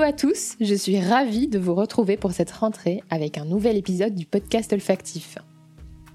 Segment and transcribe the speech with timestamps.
[0.00, 3.76] Hello à tous, je suis ravie de vous retrouver pour cette rentrée avec un nouvel
[3.76, 5.36] épisode du podcast olfactif.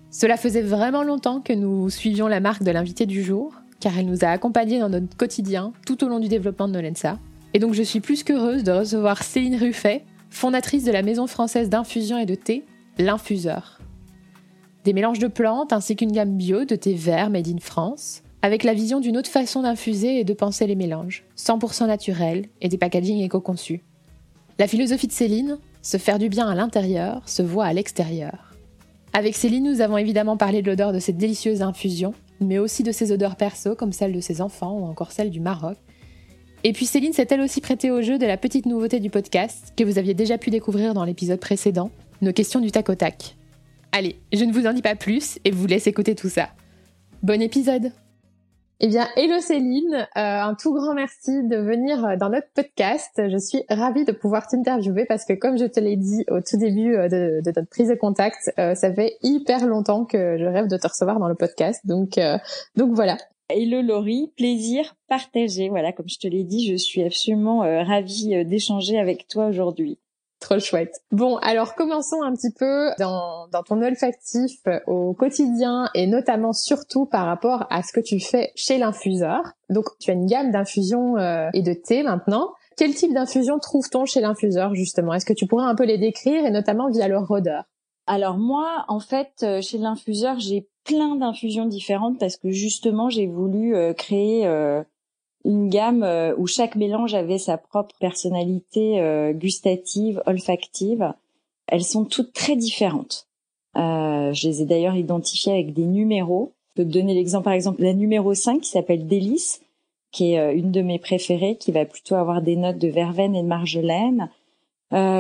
[0.10, 4.08] Cela faisait vraiment longtemps que nous suivions la marque de l'invité du jour, car elle
[4.08, 7.20] nous a accompagnés dans notre quotidien tout au long du développement de Nolensa.
[7.54, 11.70] Et donc je suis plus qu'heureuse de recevoir Céline Ruffet, fondatrice de la maison française
[11.70, 12.66] d'infusion et de thé,
[12.98, 13.80] l'Infuseur.
[14.84, 18.64] Des mélanges de plantes ainsi qu'une gamme bio de thé vert made in France, avec
[18.64, 22.78] la vision d'une autre façon d'infuser et de penser les mélanges, 100% naturels et des
[22.78, 23.82] packagings éco-conçus.
[24.60, 28.54] La philosophie de Céline, se faire du bien à l'intérieur, se voit à l'extérieur.
[29.14, 32.92] Avec Céline, nous avons évidemment parlé de l'odeur de cette délicieuse infusion, mais aussi de
[32.92, 35.80] ses odeurs perso comme celle de ses enfants ou encore celle du Maroc.
[36.64, 39.74] Et puis Céline s'est elle aussi prêtée au jeu de la petite nouveauté du podcast
[39.76, 41.90] que vous aviez déjà pu découvrir dans l'épisode précédent,
[42.22, 43.38] nos questions du tac au tac.
[43.92, 46.50] Allez, je ne vous en dis pas plus et vous laisse écouter tout ça.
[47.24, 47.92] Bon épisode
[48.82, 53.22] eh bien, hello Céline, euh, un tout grand merci de venir euh, dans notre podcast.
[53.30, 56.58] Je suis ravie de pouvoir t'interviewer parce que comme je te l'ai dit au tout
[56.58, 60.68] début euh, de, de notre prise de contact, ça fait hyper longtemps que je rêve
[60.68, 61.86] de te recevoir dans le podcast.
[61.86, 62.20] Donc,
[62.76, 63.18] donc voilà.
[63.50, 65.70] Hello Laurie, plaisir partagé.
[65.70, 70.00] Voilà, comme je te l'ai dit, je suis absolument ravie d'échanger avec toi aujourd'hui.
[70.60, 71.02] Chouette.
[71.12, 76.54] Bon, alors commençons un petit peu dans, dans ton olfactif euh, au quotidien et notamment
[76.54, 79.42] surtout par rapport à ce que tu fais chez l'infuseur.
[79.70, 82.54] Donc, tu as une gamme d'infusions euh, et de thé maintenant.
[82.78, 85.14] Quel type d'infusion trouve-t-on chez l'infuseur justement?
[85.14, 87.64] Est-ce que tu pourrais un peu les décrire et notamment via leur odeur?
[88.08, 93.26] Alors moi, en fait, euh, chez l'infuseur, j'ai plein d'infusions différentes parce que justement, j'ai
[93.26, 94.48] voulu créer
[95.46, 101.14] une gamme euh, où chaque mélange avait sa propre personnalité euh, gustative, olfactive.
[101.68, 103.28] Elles sont toutes très différentes.
[103.78, 106.54] Euh, je les ai d'ailleurs identifiées avec des numéros.
[106.70, 109.62] Je peux te donner l'exemple, par exemple, la numéro 5 qui s'appelle Délice,
[110.12, 113.44] qui est une de mes préférées, qui va plutôt avoir des notes de verveine et
[113.44, 114.30] de marjolaine.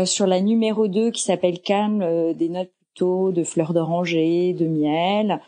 [0.05, 5.39] sur la numéro 2 qui s'appelle Calme, des notes plutôt de fleurs d'oranger, de miel.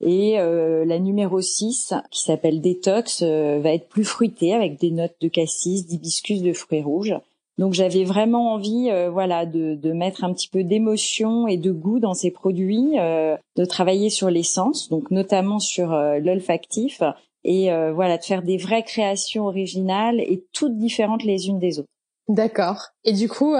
[0.00, 4.90] Et euh, la numéro 6, qui s'appelle Détox, euh, va être plus fruitée avec des
[4.90, 7.14] notes de cassis, d'hibiscus, de fruits rouges.
[7.58, 11.72] Donc j'avais vraiment envie, euh, voilà, de, de, mettre un petit peu d'émotion et de
[11.72, 17.02] goût dans ces produits, de travailler sur l'essence, donc notamment sur l'olfactif,
[17.44, 21.88] et voilà, de faire des vraies créations originales et toutes différentes les unes des autres.
[22.28, 22.88] D'accord.
[23.04, 23.54] Et du coup,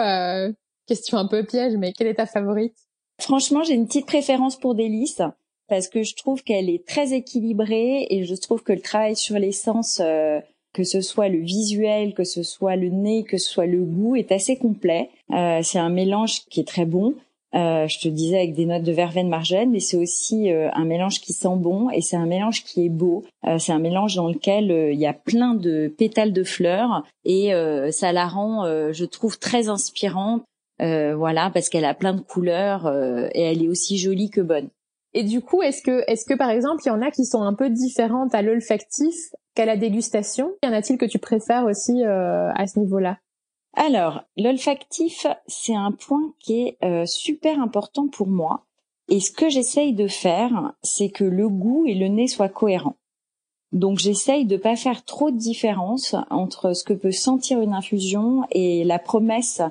[0.87, 2.77] question un peu piège, mais quelle est ta favorite?
[3.19, 5.23] Franchement, j'ai une petite préférence pour Délice
[5.69, 9.39] parce que je trouve qu'elle est très équilibrée et je trouve que le travail sur
[9.39, 10.41] l'essence, euh,
[10.73, 14.17] que ce soit le visuel, que ce soit le nez, que ce soit le goût,
[14.17, 15.11] est assez complet.
[15.33, 17.15] Euh, c'est un mélange qui est très bon.
[17.55, 20.85] Euh, je te disais avec des notes de verveine margène, mais c'est aussi euh, un
[20.85, 23.25] mélange qui sent bon et c'est un mélange qui est beau.
[23.47, 27.53] Euh, c'est un mélange dans lequel il y a plein de pétales de fleurs et
[27.91, 30.43] ça la rend, je trouve, très inspirante.
[30.79, 32.89] voilà, parce qu'elle a plein de couleurs
[33.35, 34.69] et elle est aussi jolie que bonne.
[35.17, 37.41] Et du coup, est-ce que, est-ce que par exemple, il y en a qui sont
[37.41, 39.15] un peu différentes à l'olfactif
[39.55, 40.53] qu'à la dégustation?
[40.63, 43.17] Y en a-t-il que tu préfères aussi euh, à ce niveau-là?
[43.73, 48.67] Alors, l'olfactif, c'est un point qui est euh, super important pour moi.
[49.09, 52.97] Et ce que j'essaye de faire, c'est que le goût et le nez soient cohérents.
[53.73, 58.43] Donc j'essaye de pas faire trop de différence entre ce que peut sentir une infusion
[58.51, 59.63] et la promesse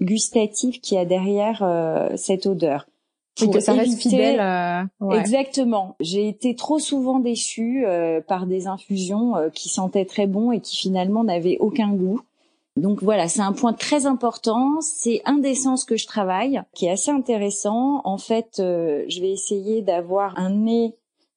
[0.00, 2.86] gustative qui a derrière euh, cette odeur
[3.38, 4.40] pour que ça reste fidèle.
[5.10, 5.96] Exactement.
[6.00, 10.60] J'ai été trop souvent déçue euh, par des infusions euh, qui sentaient très bon et
[10.60, 12.20] qui finalement n'avaient aucun goût.
[12.76, 14.80] Donc voilà, c'est un point très important.
[14.80, 18.00] C'est un des sens que je travaille, qui est assez intéressant.
[18.04, 20.94] En fait, euh, je vais essayer d'avoir un nez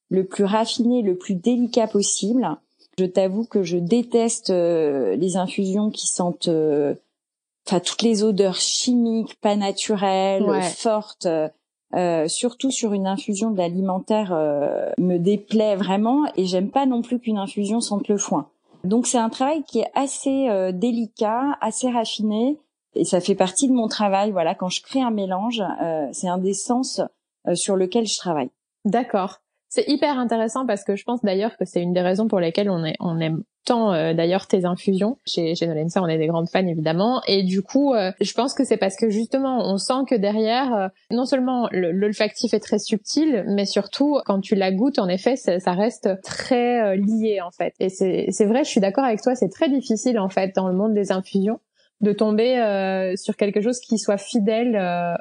[0.09, 2.47] le plus raffiné, le plus délicat possible.
[2.97, 6.47] Je t'avoue que je déteste les infusions qui sentent,
[7.67, 10.45] enfin toutes les odeurs chimiques, pas naturelles,
[10.77, 11.27] fortes.
[11.95, 17.19] Euh, surtout sur une infusion d'alimentaire, euh, me déplaît vraiment et j'aime pas non plus
[17.19, 18.49] qu'une infusion sente le foin.
[18.83, 22.59] Donc c'est un travail qui est assez euh, délicat, assez raffiné
[22.95, 24.31] et ça fait partie de mon travail.
[24.31, 25.63] Voilà, quand je crée un mélange,
[26.11, 27.01] c'est un des sens
[27.53, 28.49] sur lequel je travaille.
[28.85, 29.39] D'accord.
[29.67, 32.69] C'est hyper intéressant parce que je pense d'ailleurs que c'est une des raisons pour lesquelles
[32.69, 35.17] on, est, on aime tant euh, d'ailleurs tes infusions.
[35.25, 37.21] Chez, chez Nolensa, on est des grandes fans évidemment.
[37.27, 40.73] Et du coup, euh, je pense que c'est parce que justement, on sent que derrière,
[40.73, 45.35] euh, non seulement l'olfactif est très subtil, mais surtout, quand tu la goûtes, en effet,
[45.35, 47.73] ça reste très lié en fait.
[47.79, 50.75] Et c'est vrai, je suis d'accord avec toi, c'est très difficile en fait dans le
[50.75, 51.59] monde des infusions
[52.01, 55.17] de tomber sur quelque chose qui soit fidèle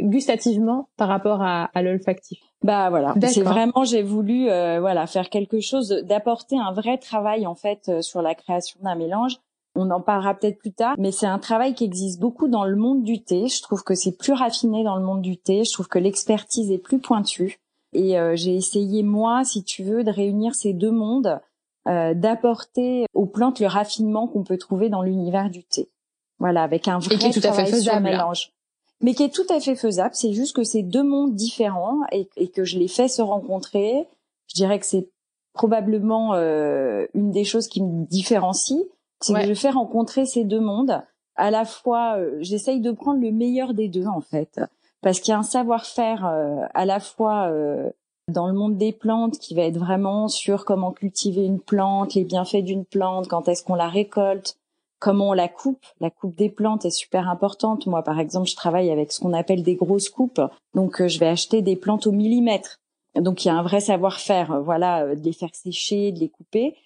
[0.00, 2.38] gustativement par rapport à, à l'olfactif.
[2.62, 7.46] Bah voilà, c'est vraiment j'ai voulu euh, voilà faire quelque chose, d'apporter un vrai travail
[7.46, 9.38] en fait euh, sur la création d'un mélange
[9.74, 12.76] On en parlera peut-être plus tard, mais c'est un travail qui existe beaucoup dans le
[12.76, 13.48] monde du thé.
[13.48, 15.64] Je trouve que c'est plus raffiné dans le monde du thé.
[15.64, 17.58] Je trouve que l'expertise est plus pointue.
[17.92, 21.40] Et euh, j'ai essayé moi, si tu veux, de réunir ces deux mondes,
[21.88, 25.90] euh, d'apporter aux plantes le raffinement qu'on peut trouver dans l'univers du thé.
[26.38, 28.04] Voilà, avec un vrai tout à fait faisable.
[28.04, 28.52] mélange.
[29.02, 30.14] Mais qui est tout à fait faisable.
[30.14, 34.06] C'est juste que c'est deux mondes différents et, et, que je les fais se rencontrer.
[34.48, 35.08] Je dirais que c'est
[35.52, 38.80] probablement euh, une des choses qui me différencie,
[39.20, 41.02] c'est que je fais rencontrer ces deux mondes.
[41.36, 44.60] À la fois, euh, j'essaye de prendre le meilleur des deux en fait,
[45.00, 47.90] parce qu'il y a un savoir-faire euh, à la fois euh,
[48.28, 52.24] dans le monde des plantes qui va être vraiment sur comment cultiver une plante, les
[52.24, 54.56] bienfaits d'une plante, quand est-ce qu'on la récolte,
[55.02, 55.84] comment on la coupe.
[56.00, 57.86] La coupe des plantes est super importante.
[57.86, 60.40] Moi, par exemple, je travaille avec ce qu'on appelle des grosses coupes.
[60.74, 62.78] Donc, je vais acheter des plantes au millimètre.
[63.14, 66.20] Donc il y a un vrai savoir-faire, euh, voilà, euh, de les faire sécher, de
[66.20, 66.76] les couper.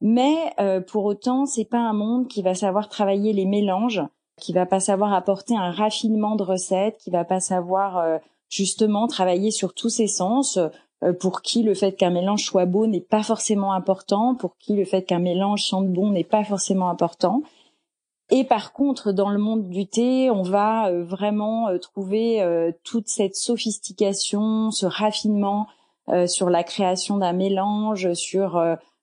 [0.00, 4.02] Mais euh, pour autant, c'est pas un monde qui va savoir travailler les mélanges,
[4.40, 9.50] qui va pas savoir apporter un raffinement de recettes, qui va pas savoir justement travailler
[9.50, 10.58] sur tous ses sens.
[11.18, 14.86] pour qui le fait qu'un mélange soit beau n'est pas forcément important, pour qui le
[14.86, 17.42] fait qu'un mélange sente bon n'est pas forcément important.
[18.30, 22.70] Et par contre, dans le monde du thé, on va euh, vraiment euh, trouver euh,
[22.84, 25.66] toute cette sophistication, ce raffinement
[26.26, 28.60] sur la création d'un mélange, sur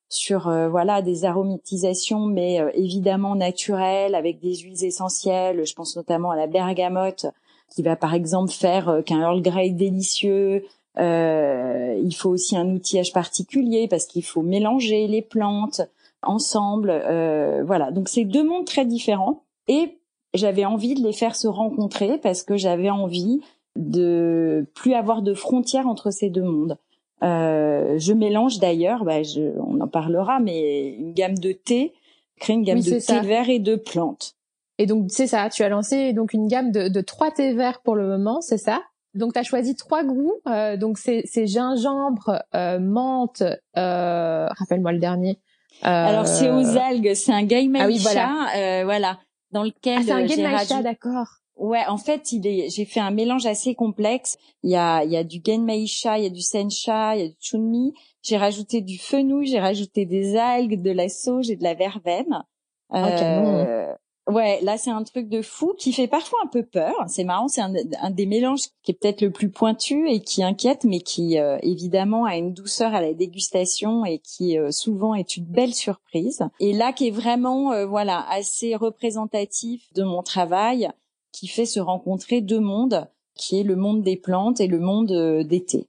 [0.10, 5.66] sur voilà des aromatisations, mais évidemment naturelles avec des huiles essentielles.
[5.66, 7.28] Je pense notamment à la bergamote,
[7.74, 10.66] qui va par exemple faire qu'un Earl Grey délicieux.
[10.98, 15.84] il faut aussi un outillage particulier parce qu'il faut mélanger les plantes
[16.24, 16.90] ensemble.
[16.90, 19.98] Euh, voilà, donc c'est deux mondes très différents et
[20.34, 23.42] j'avais envie de les faire se rencontrer parce que j'avais envie
[23.76, 26.78] de plus avoir de frontières entre ces deux mondes.
[27.24, 29.22] Euh, je mélange d'ailleurs, bah,
[29.60, 31.94] on en parlera, mais une gamme de thé,
[32.40, 34.36] crée une gamme de thé vert et de plantes.
[34.78, 37.82] Et donc c'est ça, tu as lancé donc une gamme de, de trois thés verts
[37.82, 38.82] pour le moment, c'est ça?
[39.16, 43.42] Donc tu as choisi trois goûts, euh, donc c'est gingembre, euh, menthe,
[43.76, 45.40] euh, rappelle-moi le dernier.
[45.82, 48.48] Alors c'est aux euh, algues, c'est un gaïmaïcha, ah oui, voilà.
[48.56, 49.20] Euh, voilà,
[49.52, 51.28] dans lequel ah, c'est un gaïmaïcha, d'accord.
[51.58, 52.70] Ouais, en fait, il est.
[52.70, 54.38] J'ai fait un mélange assez complexe.
[54.62, 57.28] Il y a, il y a du il y a du sencha, il y a
[57.30, 57.94] du chunmi.
[58.22, 62.44] J'ai rajouté du fenouil, j'ai rajouté des algues, de la sauge et de la verveine.
[62.90, 63.94] Oh, euh,
[64.28, 66.94] Ouais, là c'est un truc de fou qui fait parfois un peu peur.
[67.08, 67.72] C'est marrant, c'est un,
[68.12, 72.26] des mélanges qui est peut-être le plus pointu et qui inquiète, mais qui euh, évidemment
[72.26, 76.44] a une douceur à la dégustation et qui euh, souvent est une belle surprise.
[76.60, 80.90] Et là qui est vraiment euh, voilà assez représentatif de mon travail,
[81.32, 85.44] qui fait se rencontrer deux mondes, qui est le monde des plantes et le monde
[85.48, 85.88] d'été.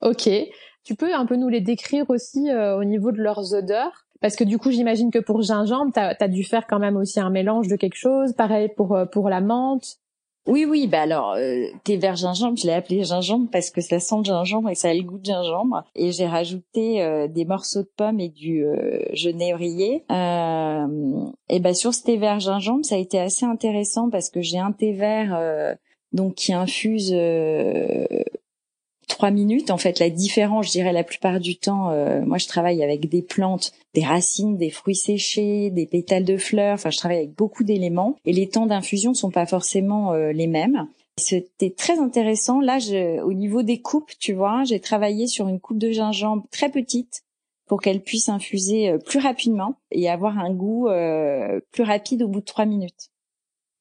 [0.00, 0.30] Ok,
[0.84, 4.03] tu peux un peu nous les décrire aussi au niveau de leurs odeurs?
[4.20, 7.20] Parce que du coup, j'imagine que pour gingembre, tu as, dû faire quand même aussi
[7.20, 8.32] un mélange de quelque chose.
[8.32, 9.98] Pareil pour euh, pour la menthe.
[10.46, 10.86] Oui, oui.
[10.86, 14.24] Bah alors, euh, thé vert gingembre, je l'ai appelé gingembre parce que ça sent le
[14.24, 15.84] gingembre et ça a le goût de gingembre.
[15.94, 20.04] Et j'ai rajouté euh, des morceaux de pommes et du euh, genévrier.
[20.10, 24.58] et ben sur ce thé vert gingembre, ça a été assez intéressant parce que j'ai
[24.58, 25.76] un thé vert
[26.12, 27.10] donc qui infuse
[29.06, 29.70] trois minutes.
[29.70, 33.08] En fait, la différence, je dirais, la plupart du temps, euh, moi, je travaille avec
[33.08, 36.74] des plantes, des racines, des fruits séchés, des pétales de fleurs.
[36.74, 40.46] Enfin, je travaille avec beaucoup d'éléments et les temps d'infusion sont pas forcément euh, les
[40.46, 40.86] mêmes.
[41.16, 42.60] C'était très intéressant.
[42.60, 46.44] Là, je, au niveau des coupes, tu vois, j'ai travaillé sur une coupe de gingembre
[46.50, 47.22] très petite
[47.66, 50.88] pour qu'elle puisse infuser euh, plus rapidement et avoir un goût
[51.70, 53.10] plus rapide au bout de trois minutes.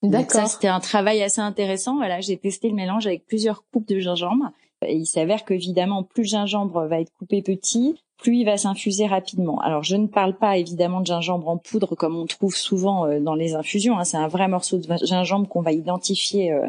[0.03, 0.47] D'accord.
[0.47, 1.95] c'était un travail assez intéressant.
[1.95, 4.51] Voilà, j'ai testé le mélange avec plusieurs coupes de gingembre
[4.87, 9.05] et il s'avère qu'évidemment, plus le gingembre va être coupé petit, plus il va s'infuser
[9.05, 9.59] rapidement.
[9.59, 13.19] Alors, je ne parle pas évidemment de gingembre en poudre comme on trouve souvent euh,
[13.19, 13.97] dans les infusions.
[13.97, 14.05] Hein.
[14.05, 16.67] C'est un vrai morceau de gingembre qu'on va identifier euh,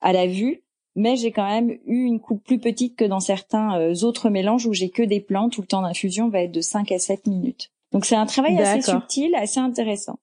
[0.00, 0.62] à la vue.
[0.94, 4.66] Mais j'ai quand même eu une coupe plus petite que dans certains euh, autres mélanges
[4.66, 7.26] où j'ai que des plantes où le temps d'infusion va être de 5 à 7
[7.26, 7.70] minutes.
[7.92, 10.18] Donc c'est un travail assez subtil, assez intéressant.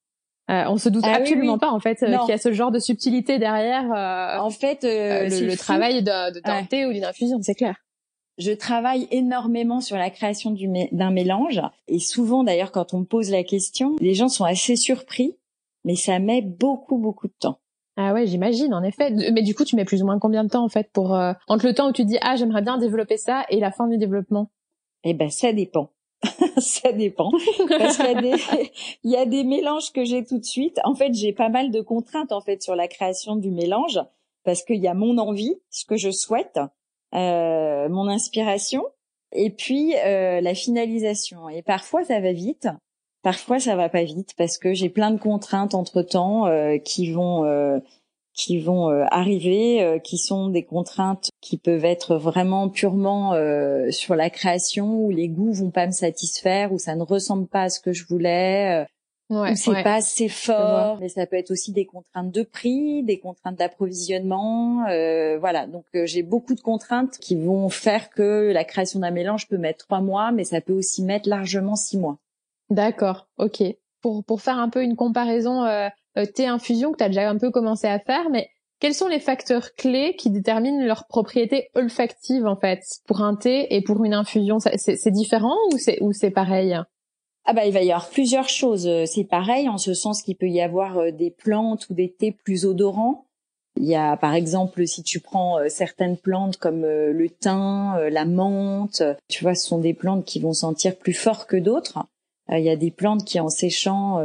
[0.50, 2.72] Euh, on se doute ah absolument pas en fait euh, qu'il y a ce genre
[2.72, 3.91] de subtilité derrière.
[3.94, 7.75] Euh, en fait, le, travail de, de d'un thé ou d'une infusion, c'est clair.
[8.39, 10.56] Je travaille énormément sur la création
[10.91, 14.75] d'un mélange et souvent d'ailleurs quand on me pose la question, les gens sont assez
[14.75, 15.38] surpris,
[15.84, 17.60] mais ça met beaucoup beaucoup de temps.
[17.98, 19.12] Ah ouais, j'imagine en effet.
[19.12, 21.12] Mais du coup, tu mets plus ou moins combien de temps en fait pour
[21.48, 23.98] entre le temps où tu dis ah j'aimerais bien développer ça et la fin du
[23.98, 24.50] développement?
[25.03, 25.91] Eh ben ça dépend.
[26.82, 27.32] ça dépend
[27.70, 28.70] parce qu'il y
[29.04, 30.80] il y a des mélanges que j'ai tout de suite.
[30.84, 34.00] En fait, j'ai pas mal de contraintes en fait sur la création du mélange
[34.44, 36.60] parce qu'il y a mon envie, ce que je souhaite,
[37.13, 38.84] euh, mon inspiration
[39.32, 41.50] et puis euh, la finalisation.
[41.50, 42.68] Et parfois ça va vite
[43.22, 46.46] Parfois, ça va pas vite parce que j'ai plein de contraintes entre temps
[46.86, 47.44] qui vont
[48.34, 53.34] qui vont arriver, qui sont des contraintes qui peuvent être vraiment purement
[53.92, 57.64] sur la création où les goûts vont pas me satisfaire, où ça ne ressemble pas
[57.64, 58.86] à ce que je voulais,
[59.30, 63.20] Ouais, c'est pas assez fort, mais ça peut être aussi des contraintes de prix, des
[63.20, 65.68] contraintes d'approvisionnement, euh, voilà.
[65.68, 69.60] Donc euh, j'ai beaucoup de contraintes qui vont faire que la création d'un mélange peut
[69.60, 72.18] mettre trois mois, mais ça peut aussi mettre largement six mois.
[72.72, 73.64] D'accord, ok.
[74.02, 75.64] Pour pour faire un peu une comparaison
[76.20, 78.50] euh, thé infusion que tu as déjà un peu commencé à faire, mais
[78.80, 83.76] quels sont les facteurs clés qui déterminent leur propriété olfactive en fait pour un thé
[83.76, 84.58] et pour une infusion?
[84.60, 86.78] C'est différent ou c'est ou c'est pareil?
[87.46, 88.88] Ah bah il va y avoir plusieurs choses.
[88.88, 92.12] Euh, c'est pareil en ce sens qu'il peut y avoir euh, des plantes ou des
[92.12, 93.26] thés plus odorants.
[93.76, 99.04] Il y a par exemple si tu prends certaines plantes comme le thym, la menthe,
[99.30, 102.00] tu vois, ce sont des plantes qui vont sentir plus fort que d'autres.
[102.52, 104.20] Il y a des plantes qui en séchant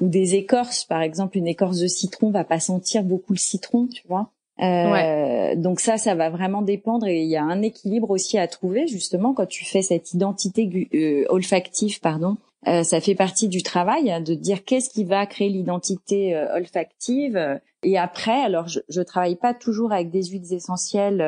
[0.00, 3.86] ou des écorces, par exemple une écorce de citron va pas sentir beaucoup le citron,
[3.86, 4.30] tu vois.
[4.60, 8.46] Euh, Donc ça, ça va vraiment dépendre et il y a un équilibre aussi à
[8.46, 12.36] trouver justement quand tu fais cette identité euh, olfactive, pardon.
[12.68, 17.60] Euh, ça fait partie du travail hein, de dire qu'est-ce qui va créer l'identité olfactive.
[17.82, 21.24] Et après, alors je, je travaille pas toujours avec des huiles essentielles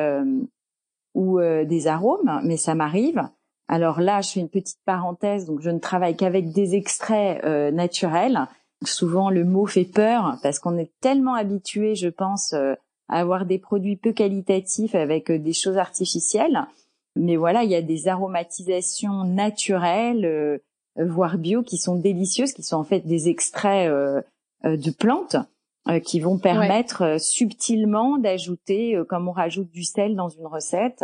[1.15, 3.27] ou des arômes, mais ça m'arrive.
[3.67, 8.47] Alors là, je fais une petite parenthèse, donc je ne travaille qu'avec des extraits naturels.
[8.85, 12.53] Souvent, le mot fait peur parce qu'on est tellement habitué, je pense,
[13.09, 16.65] avoir des produits peu qualitatifs avec euh, des choses artificielles.
[17.15, 20.57] Mais voilà, il y a des aromatisations naturelles, euh,
[20.97, 24.21] voire bio, qui sont délicieuses, qui sont en fait des extraits euh,
[24.63, 25.35] de plantes
[26.05, 31.03] qui vont permettre subtilement d'ajouter, comme on rajoute du sel dans une recette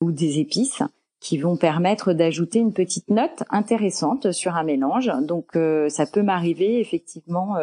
[0.00, 0.82] ou des épices,
[1.20, 5.10] qui vont permettre d'ajouter une petite note intéressante sur un mélange.
[5.22, 5.56] Donc
[5.88, 7.56] ça peut m'arriver effectivement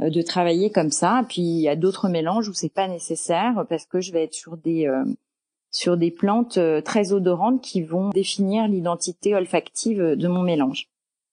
[0.00, 1.24] euh, de travailler comme ça.
[1.28, 4.34] Puis il y a d'autres mélanges où c'est pas nécessaire parce que je vais être
[4.34, 5.04] sur des euh,
[5.70, 10.88] sur des plantes euh, très odorantes qui vont définir l'identité olfactive de mon mélange.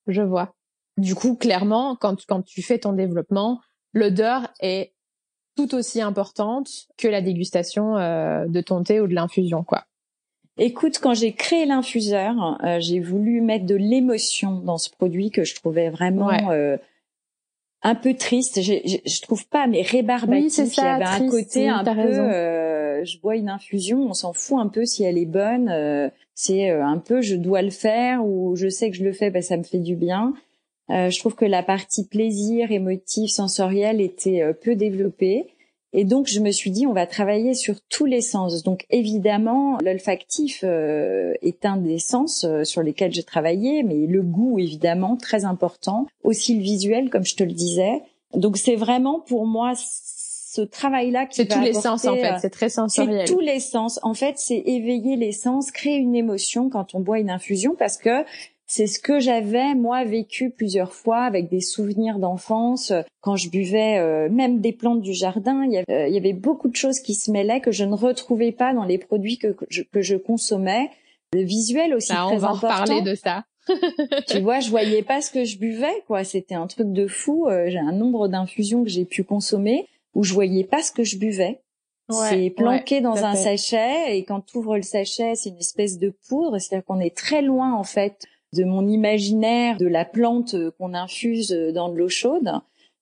[0.08, 0.54] Je vois.
[0.98, 3.62] Du coup, clairement, quand quand tu fais ton développement,
[3.94, 4.94] l'odeur est
[5.56, 9.86] tout aussi importante que la dégustation de ton thé ou de l'infusion, quoi.
[10.58, 15.56] Écoute, quand j'ai créé l'infuseur, j'ai voulu mettre de l'émotion dans ce produit que je
[15.56, 16.32] trouvais vraiment
[17.84, 18.62] un peu triste.
[18.62, 20.44] Je, je, trouve pas, mais rébarbatif.
[20.44, 21.92] Oui, c'est ça, Il y avait un côté un peu.
[21.92, 25.70] Euh, je bois une infusion, on s'en fout un peu si elle est bonne.
[25.70, 29.14] Euh, c'est euh, un peu, je dois le faire ou je sais que je le
[29.14, 30.34] fais, ben ça me fait du bien.
[30.90, 35.48] Euh, je trouve que la partie plaisir, émotif, sensoriel était euh, peu développée.
[35.94, 38.64] Et donc, je me suis dit, on va travailler sur tous les sens.
[38.64, 44.22] Donc, évidemment, l'olfactif euh, est un des sens euh, sur lesquels j'ai travaillé, mais le
[44.22, 46.06] goût, évidemment, très important.
[46.24, 48.02] Aussi le visuel, comme je te le disais.
[48.34, 52.34] Donc, c'est vraiment pour moi ce travail-là qui C'est tous les sens, en fait.
[52.34, 53.26] Euh, c'est très sensoriel.
[53.26, 54.00] C'est tous les sens.
[54.04, 57.98] En fait, c'est éveiller les sens, créer une émotion quand on boit une infusion, parce
[57.98, 58.26] que
[58.68, 63.98] c'est ce que j'avais moi vécu plusieurs fois avec des souvenirs d'enfance quand je buvais
[63.98, 65.64] euh, même des plantes du jardin.
[65.64, 67.86] Il y, avait, euh, il y, avait, beaucoup de choses qui se mêlaient que je
[67.86, 70.92] ne retrouvais pas dans les produits que, je, que je consommais.
[71.34, 72.82] Le visuel aussi bah, très on va important.
[72.84, 73.46] reparler de ça.
[74.28, 76.24] tu vois, je voyais pas ce que je buvais, quoi.
[76.24, 77.48] C'était un truc de fou.
[77.48, 81.04] Euh, j'ai un nombre d'infusions que j'ai pu consommer où je voyais pas ce que
[81.04, 81.62] je buvais.
[82.10, 86.14] c'est planqué dans un sachet et quand tu ouvres le sachet, c'est une espèce de
[86.28, 86.60] poudre.
[86.60, 88.26] C'est-à-dire qu'on est très loin en fait
[88.58, 92.52] de mon imaginaire de la plante qu'on infuse dans de l'eau chaude.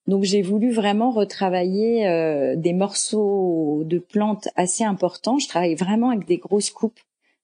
[0.06, 5.38] Donc j'ai voulu vraiment retravailler euh, des morceaux de plantes assez importants.
[5.38, 7.00] Je travaille vraiment avec des grosses coupes.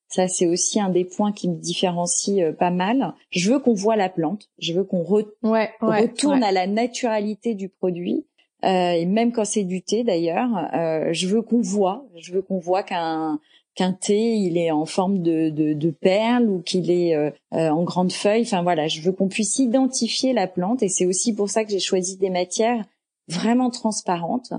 [0.09, 3.14] Ça c'est aussi un des points qui me différencie euh, pas mal.
[3.31, 4.49] Je veux qu'on voit la plante.
[4.59, 8.26] Je veux qu'on retourne à la naturalité du produit.
[8.64, 10.69] Euh, et même quand c'est du thé d'ailleurs,
[11.11, 12.04] je veux qu'on voit.
[12.14, 13.40] Je veux qu'on voit qu'un
[13.75, 17.71] qu'un thé il est en forme de, de, de perles ou qu'il est euh, euh,
[17.71, 18.43] en grande feuille.
[18.43, 21.71] Enfin voilà, je veux qu'on puisse identifier la plante et c'est aussi pour ça que
[21.71, 22.85] j'ai choisi des matières
[23.29, 24.52] vraiment transparentes.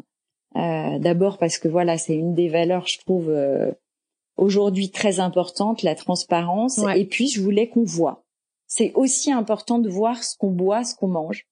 [0.56, 3.72] Euh, D'abord parce que voilà, c'est une des valeurs, je trouve, euh,
[4.38, 6.80] aujourd'hui très importante, la transparence.
[6.96, 8.24] Et puis je voulais qu'on voit.
[8.68, 11.46] C'est aussi important de voir ce qu'on boit, ce qu'on mange.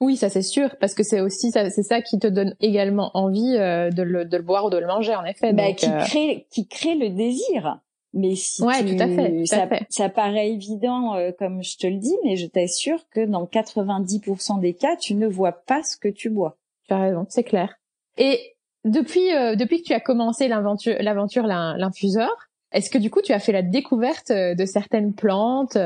[0.00, 3.10] Oui, ça c'est sûr, parce que c'est aussi ça, c'est ça qui te donne également
[3.14, 5.52] envie euh, de, le, de, le, boire ou de le manger, en effet.
[5.52, 7.80] Bah, qui euh, crée qui crée le désir.
[8.14, 11.96] Mais si ouais, tout à fait, ça, ça paraît évident euh, comme je te le
[11.96, 16.08] dis, mais je t'assure que dans 90% des cas, tu ne vois pas ce que
[16.08, 16.56] tu bois.
[16.86, 17.74] Tu as raison, c'est clair.
[18.16, 18.38] Et
[18.84, 22.30] depuis depuis que tu as commencé l'aventure l'aventure l'infuseur,
[22.72, 25.76] est-ce que du coup tu as fait la découverte de certaines plantes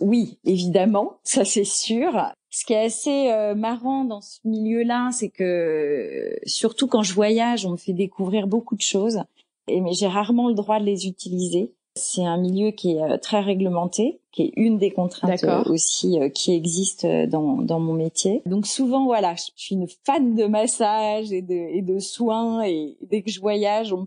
[0.00, 2.32] oui, évidemment, ça c'est sûr.
[2.50, 7.66] Ce qui est assez euh, marrant dans ce milieu-là, c'est que surtout quand je voyage,
[7.66, 9.22] on me fait découvrir beaucoup de choses,
[9.68, 11.72] et mais j'ai rarement le droit de les utiliser.
[11.94, 16.18] C'est un milieu qui est euh, très réglementé, qui est une des contraintes euh, aussi
[16.32, 18.40] qui existe dans, dans mon métier.
[18.46, 22.96] Donc souvent, voilà, je suis une fan de massage et de, et de soins, et
[23.02, 24.06] dès que je voyage, on,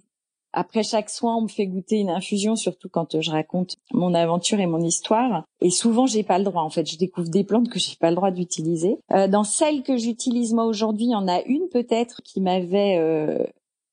[0.54, 4.14] après chaque soin, on me fait goûter une infusion, surtout quand euh, je raconte mon
[4.14, 5.44] aventure et mon histoire.
[5.62, 6.64] Et souvent, j'ai pas le droit.
[6.64, 8.98] En fait, je découvre des plantes que j'ai pas le droit d'utiliser.
[9.12, 12.98] Euh, dans celles que j'utilise moi aujourd'hui, il y en a une peut-être qui m'avait
[12.98, 13.46] euh,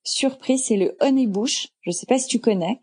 [0.04, 1.68] surpris, c'est le honeybush.
[1.82, 2.80] Je sais pas si tu connais.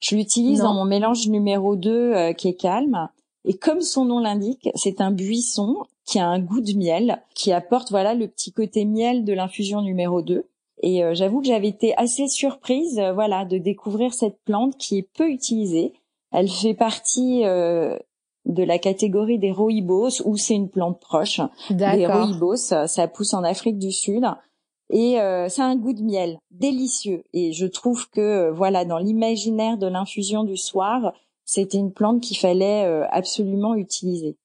[0.00, 3.08] Je l'utilise dans mon mélange numéro 2 euh, qui est calme.
[3.44, 7.52] Et comme son nom l'indique, c'est un buisson qui a un goût de miel, qui
[7.52, 10.46] apporte voilà le petit côté miel de l'infusion numéro 2.
[10.82, 14.98] Et euh, j'avoue que j'avais été assez surprise, euh, voilà, de découvrir cette plante qui
[14.98, 15.92] est peu utilisée.
[16.32, 17.98] Elle fait partie euh,
[18.46, 22.56] de la catégorie des rooibos, où c'est une plante proche des rooibos.
[22.56, 24.24] Ça pousse en Afrique du Sud.
[24.92, 25.16] Et
[25.48, 27.22] ça a un goût de miel délicieux.
[27.32, 31.12] Et je trouve que voilà, dans l'imaginaire de l'infusion du soir,
[31.44, 34.36] c'était une plante qu'il fallait absolument utiliser.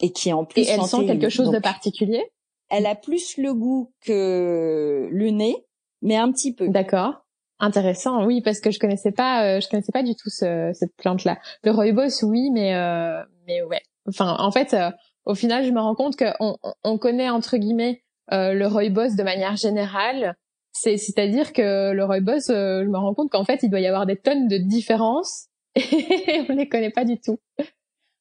[0.00, 0.62] Et qui en plus.
[0.62, 2.30] Et elle sent quelque chose de particulier?
[2.70, 5.64] Elle a plus le goût que le nez,
[6.02, 6.68] mais un petit peu.
[6.68, 7.24] D'accord.
[7.60, 10.94] Intéressant, oui, parce que je connaissais pas, euh, je connaissais pas du tout ce, cette
[10.96, 11.38] plante-là.
[11.62, 13.80] Le rooibos, oui, mais euh, mais ouais.
[14.08, 14.90] Enfin, en fait, euh,
[15.24, 19.56] au final, je me rends compte qu'on on connaît entre guillemets le rooibos de manière
[19.56, 20.34] générale.
[20.72, 24.06] C'est c'est-à-dire que le rooibos, je me rends compte qu'en fait, il doit y avoir
[24.06, 27.38] des tonnes de différences et on les connaît pas du tout.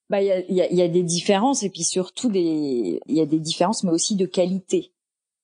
[0.10, 0.40] Bah, il y a,
[0.72, 3.92] y, y a, des différences et puis surtout des, il y a des différences, mais
[3.92, 4.92] aussi de qualité.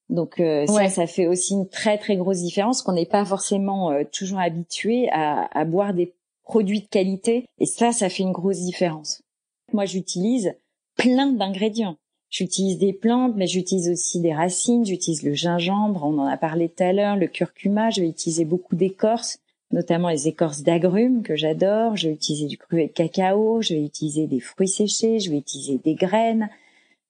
[0.09, 3.91] Donc euh, ça, ça fait aussi une très très grosse différence qu'on n'est pas forcément
[3.91, 6.13] euh, toujours habitué à, à, boire des
[6.43, 9.21] produits de qualité et ça, ça fait une grosse différence.
[9.71, 10.55] Moi, j'utilise
[10.95, 11.97] plein d'ingrédients.
[12.31, 14.85] J'utilise des plantes, mais j'utilise aussi des racines.
[14.85, 17.89] J'utilise le gingembre, on en a parlé tout à l'heure, le curcuma.
[17.91, 19.39] Je vais utiliser beaucoup d'écorces
[19.71, 21.95] notamment les écorces d'agrumes que j'adore.
[21.95, 25.37] Je vais utiliser du cru de cacao, je vais utiliser des fruits séchés, je vais
[25.37, 26.49] utiliser des graines,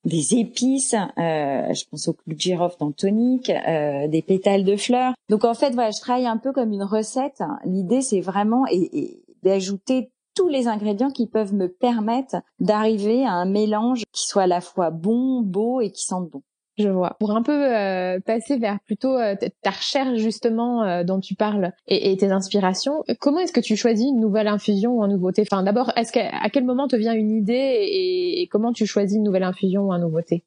[0.06, 0.94] des épices.
[0.94, 5.14] Euh, je pense au clou de girofle dans tonique, euh, des pétales de fleurs.
[5.30, 7.42] Donc en fait, voilà, je travaille un peu comme une recette.
[7.66, 13.46] L'idée, c'est vraiment et, d'ajouter tous les ingrédients qui peuvent me permettre d'arriver à un
[13.46, 16.42] mélange qui soit à la fois bon, beau et qui sente bon.
[16.80, 17.18] Je vois.
[17.20, 21.74] Pour un peu euh, passer vers plutôt euh, ta recherche justement euh, dont tu parles
[21.88, 25.42] et, tes inspirations, comment est-ce que tu choisis une nouvelle infusion ou une nouveauté?
[25.42, 29.24] Enfin, d'abord, est-ce à quel moment te vient une idée et, comment tu choisis une
[29.24, 30.46] nouvelle infusion ou une nouveauté?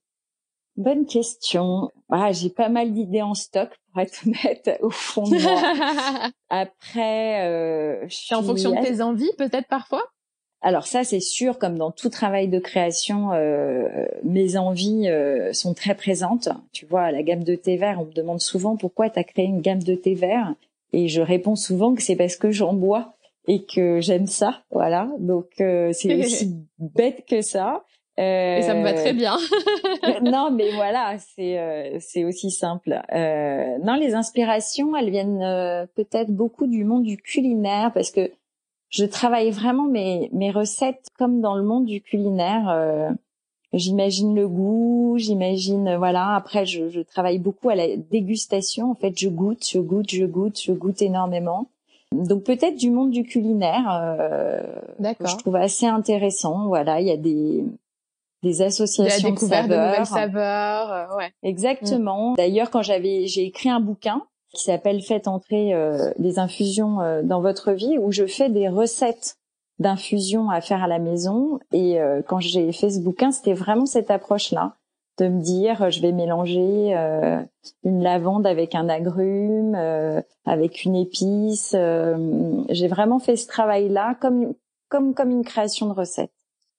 [0.76, 1.90] Bonne question.
[2.10, 6.30] Ah, j'ai pas mal d'idées en stock pour être honnête au fond de moi.
[6.48, 10.02] Après, euh, c'est en fonction de tes envies peut-être parfois?
[10.64, 15.74] Alors ça, c'est sûr, comme dans tout travail de création, euh, mes envies euh, sont
[15.74, 16.48] très présentes.
[16.72, 19.44] Tu vois, la gamme de thé vert, on me demande souvent pourquoi tu as créé
[19.44, 20.54] une gamme de thé vert.
[20.92, 23.14] Et je réponds souvent que c'est parce que j'en bois
[23.48, 24.62] et que j'aime ça.
[24.70, 27.82] Voilà, donc euh, c'est aussi bête que ça.
[28.16, 29.36] et ça me va très bien.
[30.22, 33.00] non, mais voilà, c'est c'est aussi simple.
[33.12, 38.30] non, les inspirations, elles viennent peut-être beaucoup du monde du culinaire parce que
[38.92, 42.68] je travaille vraiment mes, mes recettes comme dans le monde du culinaire.
[42.68, 43.10] Euh,
[43.72, 46.34] j'imagine le goût, j'imagine voilà.
[46.36, 48.90] Après, je, je, travaille beaucoup à la dégustation.
[48.90, 51.68] En fait, je goûte, je goûte, je goûte, je goûte énormément.
[52.12, 53.88] Donc peut-être du monde du culinaire.
[53.90, 54.60] Euh,
[54.98, 55.26] D'accord.
[55.26, 56.66] Je trouve assez intéressant.
[56.66, 57.64] Voilà, il y a des
[58.42, 59.68] des associations de, saveurs.
[59.68, 60.92] de nouvelles saveurs.
[60.92, 61.32] Euh, ouais.
[61.42, 62.34] Exactement.
[62.34, 64.22] D'ailleurs, quand j'avais j'ai écrit un bouquin
[64.54, 69.36] qui s'appelle Faites entrer euh, infusions euh, dans votre vie, où je fais des recettes
[69.78, 71.58] d'infusions à faire à la maison.
[71.72, 74.76] Et euh, quand j'ai fait ce bouquin, c'était vraiment cette approche-là,
[75.18, 76.94] de me dire, je vais mélanger
[77.84, 79.74] une lavande avec un agrume,
[80.46, 81.76] avec une épice.
[82.70, 84.54] j'ai vraiment fait ce travail-là comme
[84.88, 86.32] comme comme une création de recette.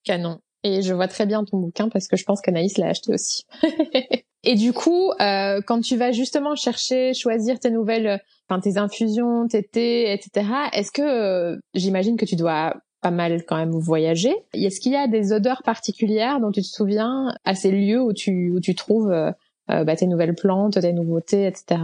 [0.03, 0.39] Canon.
[0.63, 3.45] Et je vois très bien ton bouquin parce que je pense qu'Anaïs l'a acheté aussi.
[4.43, 9.47] Et du coup, euh, quand tu vas justement chercher, choisir tes nouvelles, enfin tes infusions,
[9.47, 10.47] tes thés, etc.
[10.73, 14.33] Est-ce que euh, j'imagine que tu dois pas mal quand même voyager.
[14.53, 18.13] Est-ce qu'il y a des odeurs particulières dont tu te souviens à ces lieux où
[18.13, 19.31] tu où tu trouves euh,
[19.69, 21.81] euh bah, tes nouvelles plantes, tes nouveautés, etc.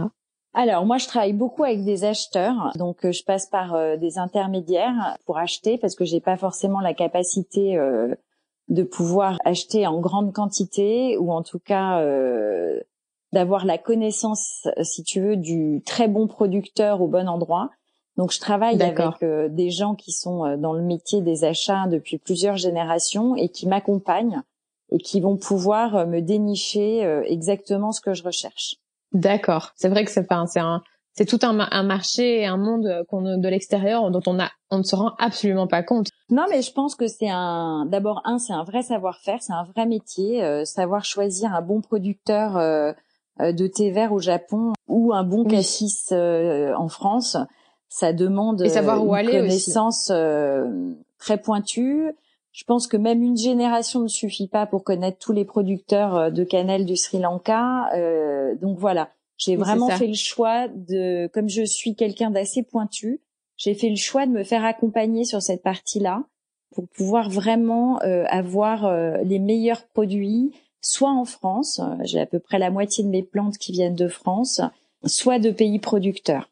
[0.54, 5.18] Alors moi je travaille beaucoup avec des acheteurs, donc euh, je passe par des intermédiaires
[5.26, 7.78] pour acheter parce que j'ai pas forcément la capacité
[8.70, 12.80] de pouvoir acheter en grande quantité ou en tout cas euh,
[13.32, 17.70] d'avoir la connaissance, si tu veux, du très bon producteur au bon endroit.
[18.16, 22.56] Donc je travaille avec des gens qui sont dans le métier des achats depuis plusieurs
[22.56, 24.42] générations et qui m'accompagnent
[24.90, 28.76] et qui vont pouvoir me dénicher exactement ce que je recherche.
[29.12, 29.72] D'accord.
[29.76, 33.04] C'est vrai que c'est pas c'est un c'est tout un, un, marché et un monde
[33.08, 36.08] qu'on de l'extérieur dont on a on ne se rend absolument pas compte.
[36.30, 39.64] Non, mais je pense que c'est un d'abord un c'est un vrai savoir-faire, c'est un
[39.64, 42.92] vrai métier, euh, savoir choisir un bon producteur euh,
[43.40, 47.36] euh, de thé vert au Japon ou un bon cassis en France,
[47.88, 50.12] ça demande et savoir où une aller connaissance
[51.18, 52.14] très pointue.
[52.52, 56.42] Je pense que même une génération ne suffit pas pour connaître tous les producteurs de
[56.42, 57.88] cannelle du Sri Lanka.
[58.60, 59.10] donc voilà,
[59.40, 63.20] j'ai vraiment fait le choix de, comme je suis quelqu'un d'assez pointu,
[63.56, 66.24] j'ai fait le choix de me faire accompagner sur cette partie-là
[66.74, 72.26] pour pouvoir vraiment euh, avoir euh, les meilleurs produits, soit en France, euh, j'ai à
[72.26, 74.60] peu près la moitié de mes plantes qui viennent de France,
[75.06, 76.50] soit de pays producteurs.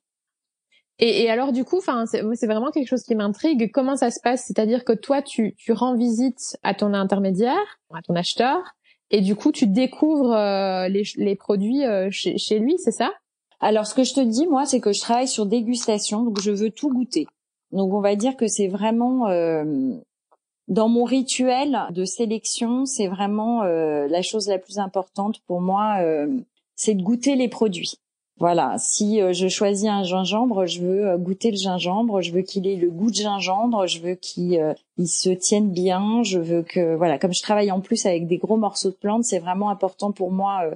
[0.98, 3.70] Et, et alors du coup, enfin, c'est vraiment quelque chose qui m'intrigue.
[3.70, 4.46] Comment ça se passe?
[4.46, 8.74] C'est-à-dire que toi, tu, tu rends visite à ton intermédiaire, à ton acheteur,
[9.10, 13.12] et du coup tu découvres euh, les, les, produits euh, chez, chez, lui, c'est ça?
[13.60, 16.50] Alors ce que je te dis moi, c'est que je travaille sur dégustation, donc je
[16.50, 17.26] veux tout goûter.
[17.72, 19.94] Donc on va dire que c'est vraiment euh,
[20.68, 25.96] dans mon rituel de sélection, c'est vraiment la chose la plus importante pour moi,
[26.76, 27.94] c'est de goûter les produits.
[28.38, 32.42] Voilà, si euh, je choisis un gingembre, je veux euh, goûter le gingembre, je veux
[32.42, 34.74] qu'il ait le goût de gingembre, je veux qu'il euh,
[35.04, 38.56] se tienne bien, je veux que voilà, comme je travaille en plus avec des gros
[38.56, 40.70] morceaux de plantes, c'est vraiment important pour moi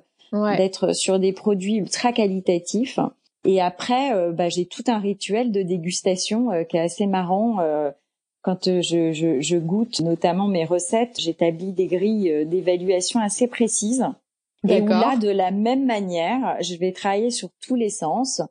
[0.56, 2.98] d'être sur des produits ultra qualitatifs.
[3.44, 7.58] Et après, bah, j'ai tout un rituel de dégustation qui est assez marrant.
[8.40, 14.06] quand je, je, je, goûte notamment mes recettes, j'établis des grilles d'évaluation assez précises
[14.68, 18.42] et là, de la même manière, je vais travailler sur tous les sens.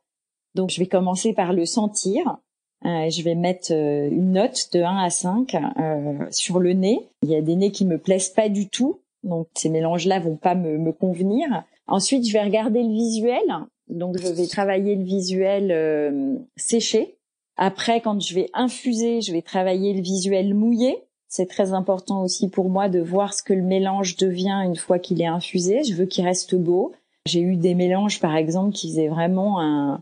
[0.55, 2.37] Donc, je vais commencer par le sentir.
[2.85, 7.07] Euh, je vais mettre euh, une note de 1 à 5 euh, sur le nez.
[7.21, 10.35] Il y a des nez qui me plaisent pas du tout, donc ces mélanges-là vont
[10.35, 11.63] pas me, me, convenir.
[11.85, 13.43] Ensuite, je vais regarder le visuel.
[13.87, 17.17] Donc, je vais travailler le visuel euh, séché.
[17.57, 20.97] Après, quand je vais infuser, je vais travailler le visuel mouillé.
[21.31, 24.99] C'est très important aussi pour moi de voir ce que le mélange devient une fois
[24.99, 25.81] qu'il est infusé.
[25.85, 26.91] Je veux qu'il reste beau.
[27.25, 30.01] J'ai eu des mélanges, par exemple, qui faisaient vraiment un,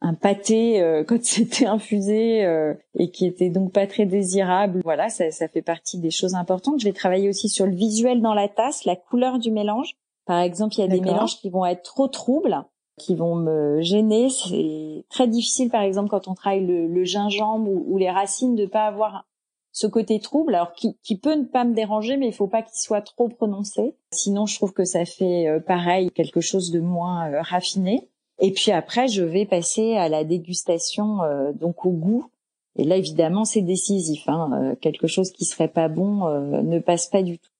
[0.00, 4.80] un pâté euh, quand c'était infusé euh, et qui était donc pas très désirable.
[4.82, 6.80] Voilà, ça, ça fait partie des choses importantes.
[6.80, 9.96] Je vais travailler aussi sur le visuel dans la tasse, la couleur du mélange.
[10.24, 12.64] Par exemple, il y a des mélanges qui vont être trop troubles,
[12.96, 14.30] qui vont me gêner.
[14.30, 18.64] C'est très difficile, par exemple, quand on travaille le, gingembre ou, ou, les racines, de
[18.64, 19.26] pas avoir
[19.72, 22.62] ce côté trouble, alors qui, qui, peut ne pas me déranger, mais il faut pas
[22.62, 23.94] qu'il soit trop prononcé.
[24.12, 28.08] Sinon, je trouve que ça fait euh, pareil, quelque chose de moins euh, raffiné.
[28.40, 32.30] Et puis après, je vais passer à la dégustation, euh, donc au goût.
[32.76, 34.28] Et là, évidemment, c'est décisif.
[34.28, 34.74] Hein.
[34.80, 37.50] quelque chose qui serait pas bon ne passe pas du tout.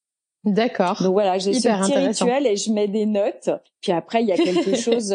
[0.44, 1.03] D'accord.
[1.03, 3.51] Donc voilà, j'ai ce petit rituel et je mets des notes.
[3.83, 5.12] Puis après, il y a quelque chose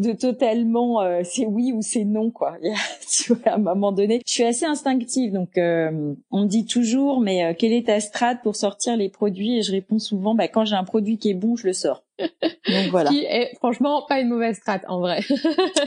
[0.00, 2.56] de totalement euh, c'est oui ou c'est non quoi.
[3.10, 6.64] tu vois, à un moment donné, je suis assez instinctive donc euh, on me dit
[6.64, 9.58] toujours mais euh, quelle est ta strat pour sortir les produits?
[9.58, 12.02] Et je réponds souvent bah quand j'ai un produit qui est bon, je le sors.
[12.18, 13.10] Donc voilà.
[13.10, 15.20] Qui est franchement pas une mauvaise strat en vrai.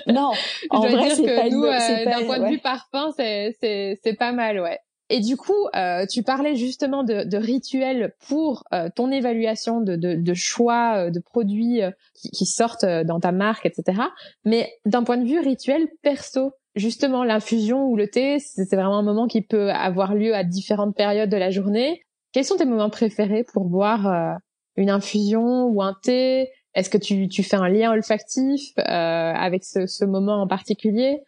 [0.08, 0.32] non,
[0.70, 4.60] en vrai c'est pas nous d'un point de vue parfum, c'est c'est c'est pas mal
[4.60, 4.80] ouais.
[5.14, 9.96] Et du coup, euh, tu parlais justement de, de rituels pour euh, ton évaluation de,
[9.96, 14.02] de, de choix euh, de produits euh, qui, qui, sortent dans ta marque, etc.
[14.44, 19.04] Mais d'un point de vue rituel perso, justement l'infusion ou le thé, c'est vraiment un
[19.04, 22.02] moment qui peut avoir lieu à différentes périodes de la journée.
[22.32, 24.40] Quels sont tes moments préférés pour boire
[24.78, 26.50] une infusion ou un thé?
[26.74, 31.22] Est-ce que tu, tu fais un lien olfactif avec ce, ce, moment en particulier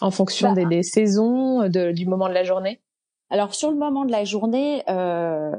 [0.00, 2.80] en fonction bah, des, des, saisons, de, du moment de la journée?
[3.30, 5.52] Alors sur le moment de la journée, euh,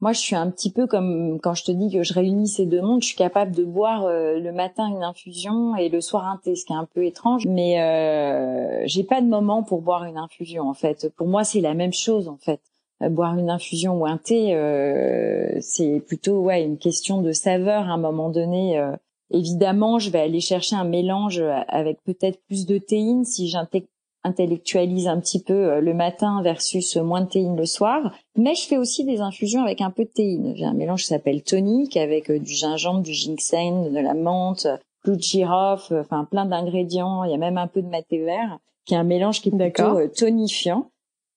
[0.00, 2.64] moi je suis un petit peu comme quand je te dis que je réunis ces
[2.64, 6.26] deux mondes, je suis capable de boire euh, le matin une infusion et le soir
[6.26, 9.82] un thé, ce qui est un peu étrange, mais euh, j'ai pas de moment pour
[9.82, 11.12] boire une infusion en fait.
[11.16, 12.60] Pour moi c'est la même chose en fait.
[13.02, 17.88] Euh, boire une infusion ou un thé, euh, c'est plutôt ouais une question de saveur
[17.88, 18.82] à un moment donné.
[19.30, 23.88] Évidemment, je vais aller chercher un mélange avec peut-être plus de théine si j'intègre
[24.24, 28.14] intellectualise un petit peu euh, le matin versus moins de théine le soir.
[28.36, 30.54] Mais je fais aussi des infusions avec un peu de théine.
[30.56, 34.66] J'ai un mélange qui s'appelle tonique avec euh, du gingembre, du ginseng, de la menthe,
[35.02, 37.24] clou de girofle, euh, enfin plein d'ingrédients.
[37.24, 39.56] Il y a même un peu de maté vert, qui est un mélange qui est
[39.56, 40.90] plutôt tonifiant.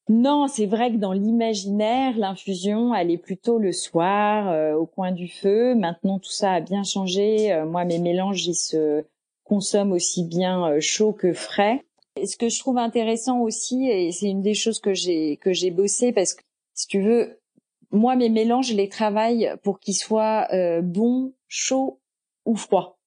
[0.09, 5.29] Non, c'est vrai que dans l'imaginaire, l'infusion, elle est plutôt le soir, au coin du
[5.29, 5.73] feu.
[5.75, 7.63] Maintenant, tout ça a bien changé.
[7.65, 9.05] moi, mes mélanges, ils se
[9.45, 11.85] consomment aussi bien chaud que frais.
[12.19, 15.53] Et ce que je trouve intéressant aussi, et c'est une des choses que j'ai que
[15.53, 16.43] j'ai bossé parce que
[16.73, 17.39] si tu veux,
[17.91, 21.99] moi mes mélanges, je les travaille pour qu'ils soient euh, bons, chauds
[22.45, 22.97] ou froids.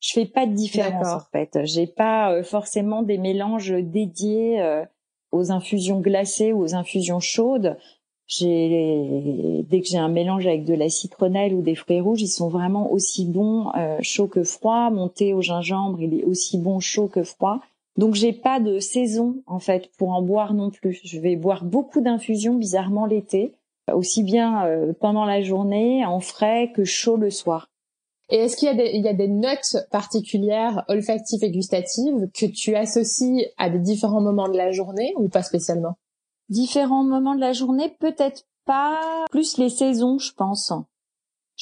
[0.00, 1.58] Je fais pas de différence en fait.
[1.64, 4.84] J'ai pas euh, forcément des mélanges dédiés euh,
[5.32, 7.78] aux infusions glacées ou aux infusions chaudes.
[8.26, 12.28] J'ai dès que j'ai un mélange avec de la citronnelle ou des fruits rouges, ils
[12.28, 14.90] sont vraiment aussi bons euh, chaud que froid.
[14.90, 17.60] Monté au gingembre, il est aussi bon chaud que froid.
[17.96, 21.00] Donc j'ai pas de saison en fait pour en boire non plus.
[21.04, 23.54] Je vais boire beaucoup d'infusions bizarrement l'été,
[23.92, 27.68] aussi bien euh, pendant la journée en frais que chaud le soir.
[28.30, 32.30] Et est-ce qu'il y a des, il y a des notes particulières olfactives et gustatives
[32.32, 35.96] que tu associes à des différents moments de la journée ou pas spécialement?
[36.48, 39.26] Différents moments de la journée, peut-être pas.
[39.30, 40.72] Plus les saisons, je pense.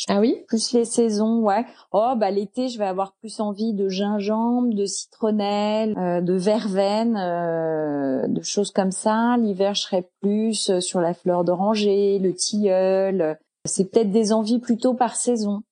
[0.09, 0.43] Ah oui?
[0.49, 1.65] Plus les saisons, ouais.
[1.93, 7.17] Oh bah l'été, je vais avoir plus envie de gingembre, de citronnelle, euh, de verveine,
[7.17, 9.37] euh, de choses comme ça.
[9.39, 13.39] L'hiver, je serais plus euh, sur la fleur d'oranger, le tilleul.
[13.67, 15.63] C'est peut-être des envies plutôt par saison,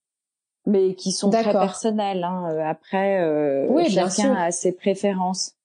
[0.67, 2.23] mais qui sont très personnelles.
[2.23, 2.57] Hein.
[2.63, 5.55] Après, oui, chacun a ses préférences.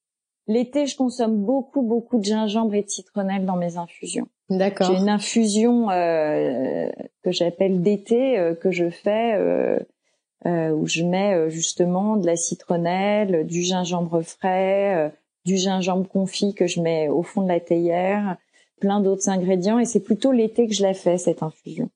[0.49, 4.29] L'été, je consomme beaucoup, beaucoup de gingembre et de citronnelle dans mes infusions.
[4.49, 4.93] D'accord.
[4.93, 6.89] J'ai une infusion euh,
[7.25, 9.79] que j'appelle d'été euh, que je fais euh,
[10.47, 15.13] euh où je mets euh, justement de la citronnelle, du gingembre frais,
[15.45, 18.37] du gingembre confit que je mets au fond de la théière,
[18.81, 21.91] plein d'autres ingrédients et c'est plutôt l'été que je la fais cette infusion.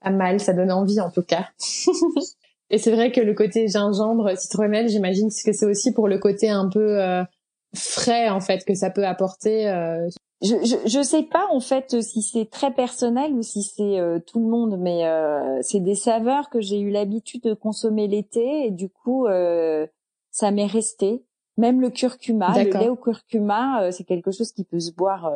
[0.00, 1.48] Pas mal, ça donne envie en tout cas.
[2.70, 6.48] et c'est vrai que le côté gingembre, citronnelle, j'imagine que c'est aussi pour le côté
[6.48, 7.24] un peu
[7.74, 10.08] frais en fait que ça peut apporter euh...
[10.42, 14.18] je, je, je sais pas en fait si c'est très personnel ou si c'est euh,
[14.20, 18.66] tout le monde mais euh, c'est des saveurs que j'ai eu l'habitude de consommer l'été
[18.66, 19.86] et du coup euh,
[20.30, 21.24] ça m'est resté.
[21.56, 25.32] Même le curcuma le lait au curcuma c'est quelque chose qui peut se boire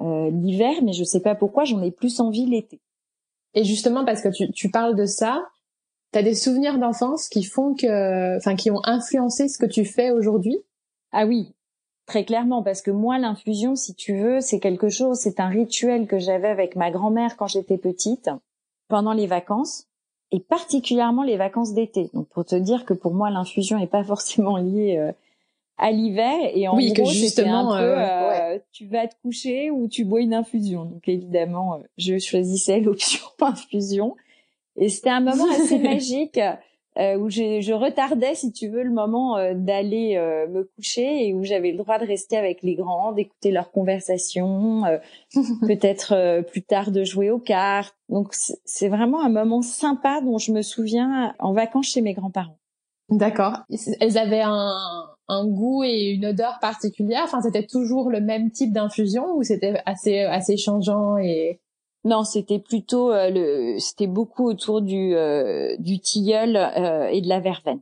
[0.00, 2.80] l'hiver mais je sais pas pourquoi j'en ai plus envie l'été.
[3.54, 5.46] Et justement parce que tu, tu parles de ça
[6.12, 10.12] T'as des souvenirs d'enfance qui font que, enfin, qui ont influencé ce que tu fais
[10.12, 10.58] aujourd'hui?
[11.18, 11.54] Ah oui,
[12.04, 16.06] très clairement, parce que moi, l'infusion, si tu veux, c'est quelque chose, c'est un rituel
[16.06, 18.28] que j'avais avec ma grand-mère quand j'étais petite,
[18.88, 19.86] pendant les vacances,
[20.30, 22.10] et particulièrement les vacances d'été.
[22.12, 25.12] Donc, pour te dire que pour moi, l'infusion n'est pas forcément liée euh,
[25.78, 29.70] à l'hiver, et en oui, gros, justement, un peu, euh, euh, tu vas te coucher
[29.70, 30.84] ou tu bois une infusion.
[30.84, 34.16] Donc, évidemment, je choisissais l'option infusion.
[34.76, 36.38] Et c'était un moment assez magique
[36.98, 41.34] euh, où je retardais, si tu veux, le moment euh, d'aller euh, me coucher et
[41.34, 44.82] où j'avais le droit de rester avec les grands, d'écouter leurs conversations,
[45.66, 47.94] peut-être plus tard de jouer aux cartes.
[48.08, 52.58] Donc c'est vraiment un moment sympa dont je me souviens en vacances chez mes grands-parents.
[53.10, 53.58] D'accord.
[54.00, 54.74] Elles avaient un,
[55.28, 57.22] un goût et une odeur particulière?
[57.24, 61.60] Enfin, c'était toujours le même type d'infusion ou c'était assez assez changeant et
[62.06, 67.28] non, c'était plutôt euh, le, c'était beaucoup autour du euh, du tilleul euh, et de
[67.28, 67.80] la verveine.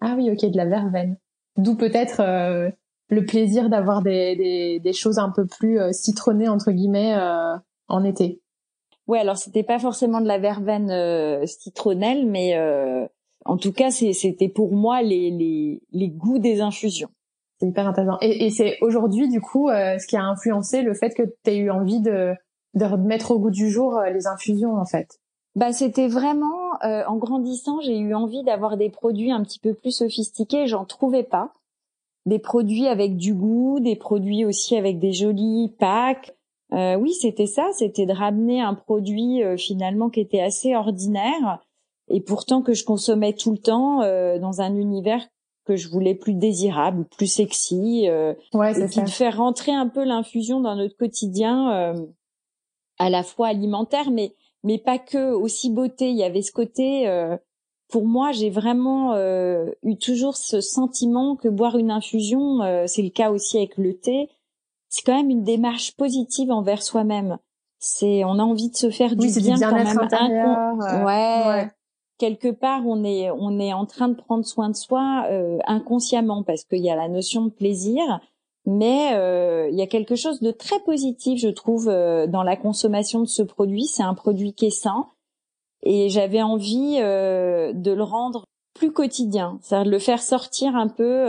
[0.00, 1.16] Ah oui, ok, de la verveine.
[1.56, 2.20] D'où peut-être
[3.08, 7.16] le plaisir d'avoir des, des, des choses un peu plus citronnées entre guillemets
[7.88, 8.42] en été.
[9.06, 12.58] Ouais, alors c'était pas forcément de la verveine citronnelle, mais
[13.46, 17.08] en tout cas, c'était pour moi les, les, les goûts des infusions.
[17.58, 18.18] C'est hyper intéressant.
[18.20, 21.56] Et, et c'est aujourd'hui, du coup, ce qui a influencé le fait que tu aies
[21.56, 22.34] eu envie de,
[22.74, 25.18] de remettre au goût du jour euh, les infusions en fait
[25.56, 29.72] bah, c'était vraiment euh, en grandissant, j'ai eu envie d'avoir des produits un petit peu
[29.72, 30.66] plus sophistiqués.
[30.66, 31.54] J'en trouvais pas.
[32.26, 36.36] Des produits avec du goût, des produits aussi avec des jolis packs.
[36.74, 37.66] Euh, oui, c'était ça.
[37.72, 41.64] C'était de ramener un produit finalement qui était assez ordinaire
[42.08, 44.00] et pourtant que je consommais tout le temps
[44.38, 45.26] dans un univers
[45.64, 48.08] que je voulais plus désirable, plus sexy,
[48.52, 51.94] ouais, et qui faire rentrer un peu l'infusion dans notre quotidien
[52.98, 54.34] à la fois alimentaire, mais
[54.66, 56.10] mais pas que aussi beauté.
[56.10, 57.08] Il y avait ce côté.
[57.08, 57.36] Euh,
[57.88, 63.02] pour moi, j'ai vraiment euh, eu toujours ce sentiment que boire une infusion, euh, c'est
[63.02, 64.28] le cas aussi avec le thé.
[64.88, 67.38] C'est quand même une démarche positive envers soi-même.
[67.78, 69.98] C'est, on a envie de se faire du bien, quand même.
[69.98, 71.68] Intérieur, ouais.
[72.18, 75.28] Quelque part, on est on est en train de prendre soin de soi
[75.66, 78.20] inconsciemment parce qu'il y a la notion de plaisir
[78.66, 82.56] mais euh, il y a quelque chose de très positif, je trouve, euh, dans la
[82.56, 83.84] consommation de ce produit.
[83.84, 85.06] C'est un produit qui est sain,
[85.84, 90.88] et j'avais envie euh, de le rendre plus quotidien, c'est-à-dire de le faire sortir un
[90.88, 91.26] peu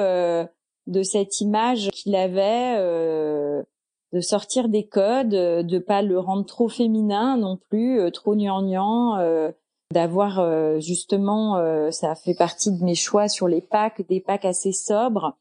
[0.87, 7.37] de cette image qu'il avait, de sortir des codes, de pas le rendre trop féminin
[7.37, 9.53] non plus, trop gnangnan,
[9.93, 15.37] d'avoir justement, ça fait partie de mes choix sur les packs, des packs assez sobres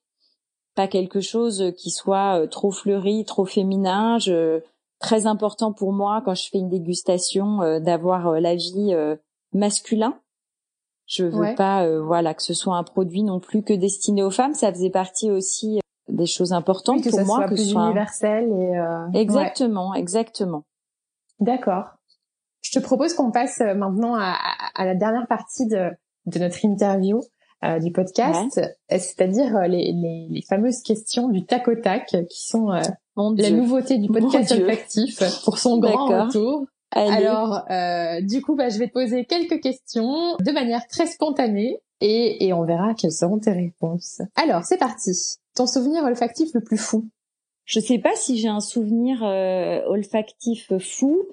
[0.76, 4.18] pas quelque chose qui soit trop fleuri, trop féminin.
[4.18, 4.60] Je,
[5.00, 8.94] très important pour moi quand je fais une dégustation d'avoir l'avis
[9.52, 10.18] masculin.
[11.06, 14.54] Je veux pas, voilà, que ce soit un produit non plus que destiné aux femmes.
[14.54, 18.50] Ça faisait partie aussi des choses importantes que pour moi, soit que ce soit universel
[19.12, 20.64] et exactement, exactement.
[21.40, 21.84] D'accord.
[22.62, 24.36] Je te propose qu'on passe euh, maintenant à,
[24.74, 25.90] à, la dernière partie de,
[26.26, 27.20] de notre interview
[27.64, 32.46] euh, du podcast, euh, c'est-à-dire les, les, les, fameuses questions du tac au tac qui
[32.46, 32.82] sont euh,
[33.16, 36.66] la nouveauté du podcast olfactif pour son grand retour.
[36.92, 41.80] Alors, euh, du coup, bah, je vais te poser quelques questions de manière très spontanée
[42.02, 44.20] et, et on verra quelles seront tes réponses.
[44.34, 45.12] Alors, c'est parti.
[45.54, 47.08] Ton souvenir olfactif le plus fou?
[47.64, 49.22] Je sais pas si j'ai un souvenir
[49.88, 51.24] olfactif fou.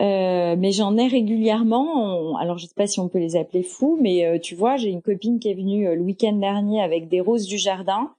[0.00, 2.38] Euh, mais j'en ai régulièrement.
[2.38, 4.88] alors je sais pas si on peut les appeler fous, mais euh, tu vois, j'ai
[4.88, 8.10] une copine qui est venue euh, le week-end dernier avec des roses du jardin,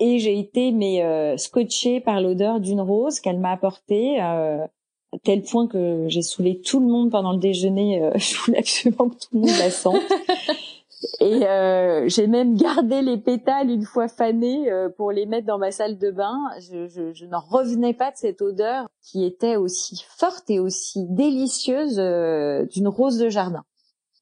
[0.00, 4.68] et j'ai été mais scotchée par l'odeur d'une rose qu'elle m'a apportée, à
[5.22, 8.10] tel point que j'ai saoulé tout le monde pendant le déjeuner.
[8.16, 10.02] je voulais absolument que tout le monde la sente.
[11.20, 15.58] Et euh, j'ai même gardé les pétales une fois fanés euh, pour les mettre dans
[15.58, 16.36] ma salle de bain.
[16.60, 21.06] Je, je, je n'en revenais pas de cette odeur qui était aussi forte et aussi
[21.08, 23.64] délicieuse euh, d'une rose de jardin.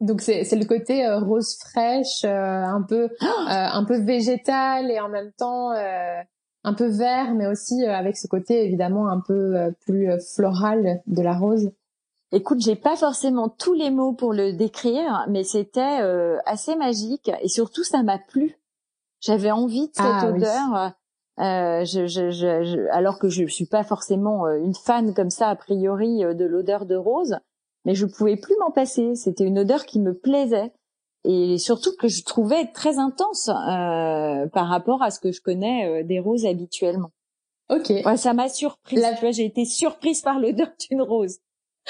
[0.00, 5.30] Donc c'est le côté euh, rose fraîche, un peu un peu végétal et en même
[5.36, 11.22] temps un peu vert, mais aussi avec ce côté évidemment un peu plus floral de
[11.22, 11.70] la rose.
[12.32, 17.30] Écoute, j'ai pas forcément tous les mots pour le décrire, mais c'était euh, assez magique
[17.42, 18.56] et surtout ça m'a plu.
[19.20, 20.92] J'avais envie de cette ah odeur.
[21.40, 25.48] Euh, je, je, je, alors que je suis pas forcément euh, une fan comme ça
[25.48, 27.38] a priori euh, de l'odeur de rose,
[27.86, 29.14] mais je pouvais plus m'en passer.
[29.14, 30.72] C'était une odeur qui me plaisait
[31.24, 36.04] et surtout que je trouvais très intense euh, par rapport à ce que je connais
[36.04, 37.10] des roses habituellement.
[37.70, 37.90] Ok.
[38.04, 39.02] Ouais, ça m'a surprise.
[39.14, 41.38] Tu vois, j'ai été surprise par l'odeur d'une rose.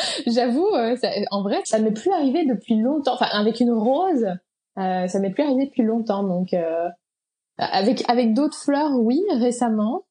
[0.26, 0.96] J'avoue, euh,
[1.30, 3.14] en vrai, ça m'est plus arrivé depuis longtemps.
[3.14, 4.26] Enfin, avec une rose,
[4.78, 6.22] euh, ça m'est plus arrivé depuis longtemps.
[6.22, 6.88] Donc, euh,
[7.58, 10.04] avec avec d'autres fleurs, oui, récemment,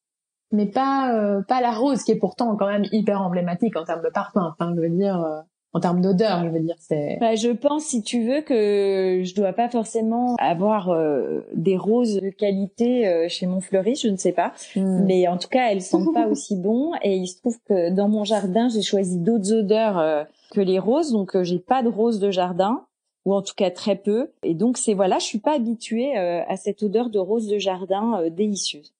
[0.51, 4.03] mais pas euh, pas la rose, qui est pourtant quand même hyper emblématique en termes
[4.03, 4.53] de parfum.
[4.53, 5.41] Enfin, je veux dire, euh,
[5.71, 7.17] en termes d'odeur, je veux dire, c'est.
[7.19, 12.15] Bah, je pense, si tu veux, que je dois pas forcément avoir euh, des roses
[12.15, 15.03] de qualité euh, chez mon fleuriste, je ne sais pas, hmm.
[15.05, 16.93] mais en tout cas, elles sentent pas aussi bon.
[17.03, 20.79] Et il se trouve que dans mon jardin, j'ai choisi d'autres odeurs euh, que les
[20.79, 22.85] roses, donc j'ai pas de roses de jardin
[23.25, 24.31] ou en tout cas très peu.
[24.41, 28.23] Et donc c'est voilà, je suis pas habituée à cette odeur de rose de jardin
[28.31, 28.93] délicieuse.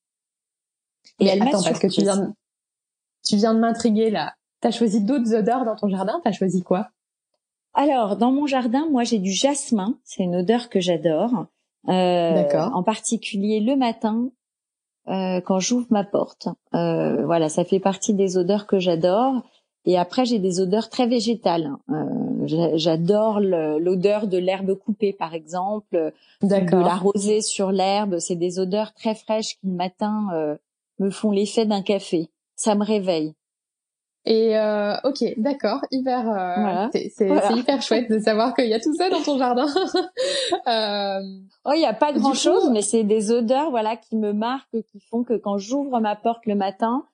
[1.20, 2.34] Et, elle attends, parce que tu viens,
[3.26, 4.36] tu viens de m'intriguer là.
[4.62, 6.20] T'as choisi d'autres odeurs dans ton jardin?
[6.24, 6.90] T'as choisi quoi?
[7.74, 9.96] Alors, dans mon jardin, moi, j'ai du jasmin.
[10.04, 11.46] C'est une odeur que j'adore.
[11.88, 12.76] Euh, D'accord.
[12.76, 14.30] En particulier le matin,
[15.08, 16.50] euh, quand j'ouvre ma porte.
[16.74, 19.44] Euh, voilà, ça fait partie des odeurs que j'adore.
[19.86, 21.72] Et après, j'ai des odeurs très végétales.
[21.90, 28.20] Euh, j'adore l'odeur de l'herbe coupée, par exemple, de la rosée sur l'herbe.
[28.20, 30.58] C'est des odeurs très fraîches qui le matin euh,
[31.00, 32.30] me font l'effet d'un café.
[32.56, 33.34] Ça me réveille.
[34.26, 38.94] Et euh, ok, d'accord, hyper, euh, c'est hyper chouette de savoir qu'il y a tout
[38.94, 39.66] ça dans ton jardin.
[40.68, 41.20] euh,
[41.66, 44.74] oh, il y a pas grand chose, mais c'est des odeurs, voilà, qui me marquent
[44.74, 47.06] et qui font que quand j'ouvre ma porte le matin,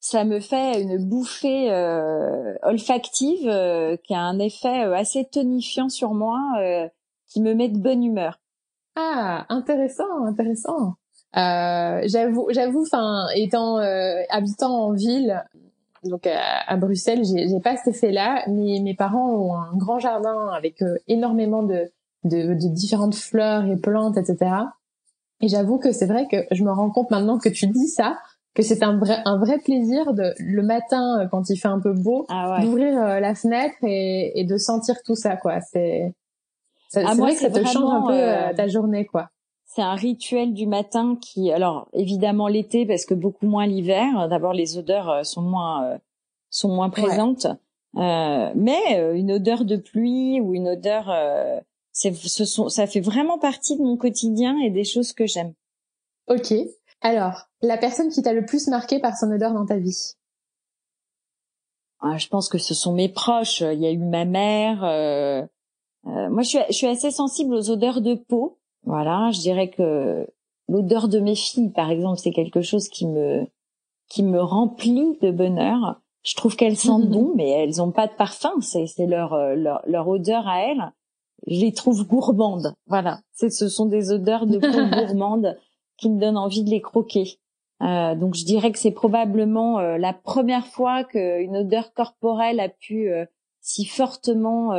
[0.00, 5.88] ça me fait une bouffée euh, olfactive euh, qui a un effet euh, assez tonifiant
[5.88, 6.38] sur moi,
[7.28, 8.40] qui me met de bonne humeur.
[8.96, 10.94] Ah, intéressant, intéressant.
[11.34, 13.76] j'avoue, j'avoue, enfin, étant
[14.28, 15.44] habitant en ville,
[16.04, 20.82] donc à, Bruxelles, j'ai pas cet effet-là, mais mes parents ont un grand jardin avec
[20.82, 21.90] euh, énormément de,
[22.24, 24.52] de, de, différentes fleurs et plantes, etc.
[25.40, 28.18] Et j'avoue que c'est vrai que je me rends compte maintenant que tu dis ça,
[28.54, 31.80] que c'est un vrai un vrai plaisir de le matin euh, quand il fait un
[31.80, 35.60] peu beau ah d'ouvrir euh, la fenêtre et, et, de sentir tout ça quoi.
[35.60, 36.14] C'est
[36.94, 39.30] ah, vrai que ça te change un peu ta journée quoi
[39.78, 44.28] c'est un rituel du matin qui, alors évidemment l'été parce que beaucoup moins l'hiver.
[44.28, 45.98] D'abord les odeurs euh, sont moins euh,
[46.50, 47.46] sont moins présentes,
[47.96, 51.14] euh, mais une odeur de pluie ou une odeur,
[51.92, 55.52] ce sont, ça fait vraiment partie de mon quotidien et des choses que j'aime.
[56.26, 56.52] Ok.
[57.00, 60.14] Alors la personne qui t'a le plus marqué par son odeur dans ta vie?
[62.00, 63.60] Ah, je pense que ce sont mes proches.
[63.60, 64.80] Il y a eu ma mère.
[66.04, 68.57] moi, je suis, je suis assez sensible aux odeurs de peau.
[68.84, 70.26] Voilà, je dirais que
[70.68, 73.46] l'odeur de mes filles, par exemple, c'est quelque chose qui me
[74.08, 76.00] qui me remplit de bonheur.
[76.24, 78.52] Je trouve qu'elles sentent bon, mais elles ont pas de parfum.
[78.60, 80.92] C'est c'est leur, leur leur odeur à elles.
[81.46, 82.74] Je les trouve gourmandes.
[82.86, 84.66] Voilà, c'est ce sont des odeurs de peau
[85.06, 85.56] gourmandes
[85.96, 87.38] qui me donnent envie de les croquer.
[87.82, 92.68] Euh, donc je dirais que c'est probablement euh, la première fois qu'une odeur corporelle a
[92.68, 93.24] pu euh,
[93.60, 94.72] si fortement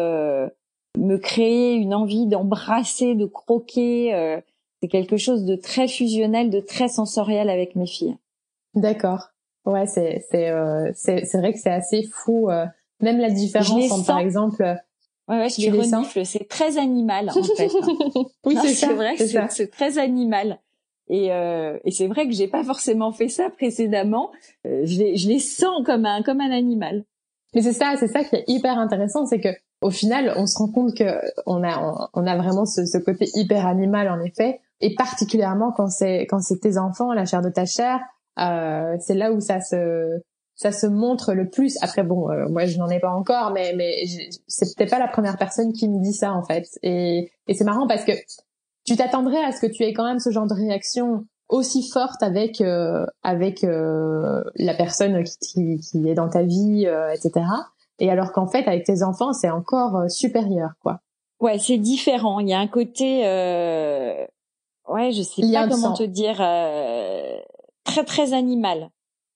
[1.00, 4.40] me créer une envie d'embrasser, de croquer.
[4.82, 8.18] c'est quelque chose de très fusionnel, de très sensoriel avec mes filles.
[8.76, 9.30] D'accord.
[9.66, 10.52] Ouais, c'est c'est
[10.94, 12.50] c'est c'est vrai que c'est assez fou.
[13.02, 14.64] même la différence entre, par exemple.
[15.30, 16.26] Ouais, ouais, je les renifle.
[16.26, 17.70] C'est très animal en fait.
[18.46, 19.16] oui, c'est vrai.
[19.50, 20.60] C'est très animal.
[21.10, 24.32] Et, euh, et c'est vrai que j'ai pas forcément fait ça précédemment.
[24.66, 27.04] Euh, je, les, je les sens comme un comme un animal.
[27.54, 29.50] Mais c'est ça, c'est ça qui est hyper intéressant, c'est que
[29.82, 31.04] au final, on se rend compte que
[31.46, 35.90] on a on, a vraiment ce, ce, côté hyper animal en effet, et particulièrement quand
[35.90, 38.00] c'est quand c'est tes enfants, la chair de ta chair,
[38.40, 40.22] euh, c'est là où ça se
[40.56, 41.78] ça se montre le plus.
[41.82, 44.04] Après bon, euh, moi je n'en ai pas encore, mais mais
[44.48, 46.68] c'est peut-être pas la première personne qui me dit ça en fait.
[46.84, 48.12] Et et c'est marrant parce que
[48.86, 52.22] tu t'attendrais à ce que tu aies quand même ce genre de réaction aussi forte
[52.24, 57.46] avec euh, avec euh, la personne qui, qui, est dans ta vie, euh, etc.
[58.00, 61.00] Et alors qu'en fait, avec tes enfants, c'est encore supérieur, quoi.
[61.40, 62.40] Ouais, c'est différent.
[62.40, 63.20] Il y a un côté,
[64.88, 66.38] ouais, je sais pas comment te dire,
[67.84, 68.90] très très animal,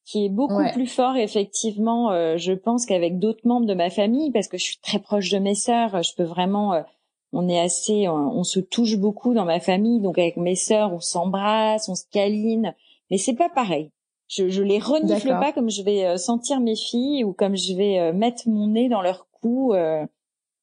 [0.05, 2.09] qui est beaucoup plus fort effectivement.
[2.37, 5.39] je pense qu'avec d'autres membres de ma famille, parce que je suis très proche de
[5.39, 6.83] mes sœurs, je peux vraiment
[7.33, 9.99] on est assez, on, se touche beaucoup dans ma famille.
[9.99, 12.75] Donc avec mes sœurs, on s'embrasse, on se câline,
[13.09, 13.89] mais c'est pas pareil.
[14.27, 17.73] Je, je les renifle pas comme je vais euh, sentir mes filles ou comme je
[17.73, 20.05] vais euh, mettre mon nez dans leur cou euh,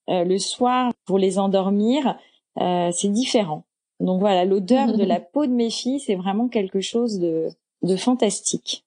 [0.09, 2.19] le soir pour les endormir.
[2.57, 3.65] c'est différent.
[4.01, 7.49] Donc voilà, l'odeur de la peau de mes filles, c'est vraiment quelque chose de,
[7.83, 8.85] de fantastique.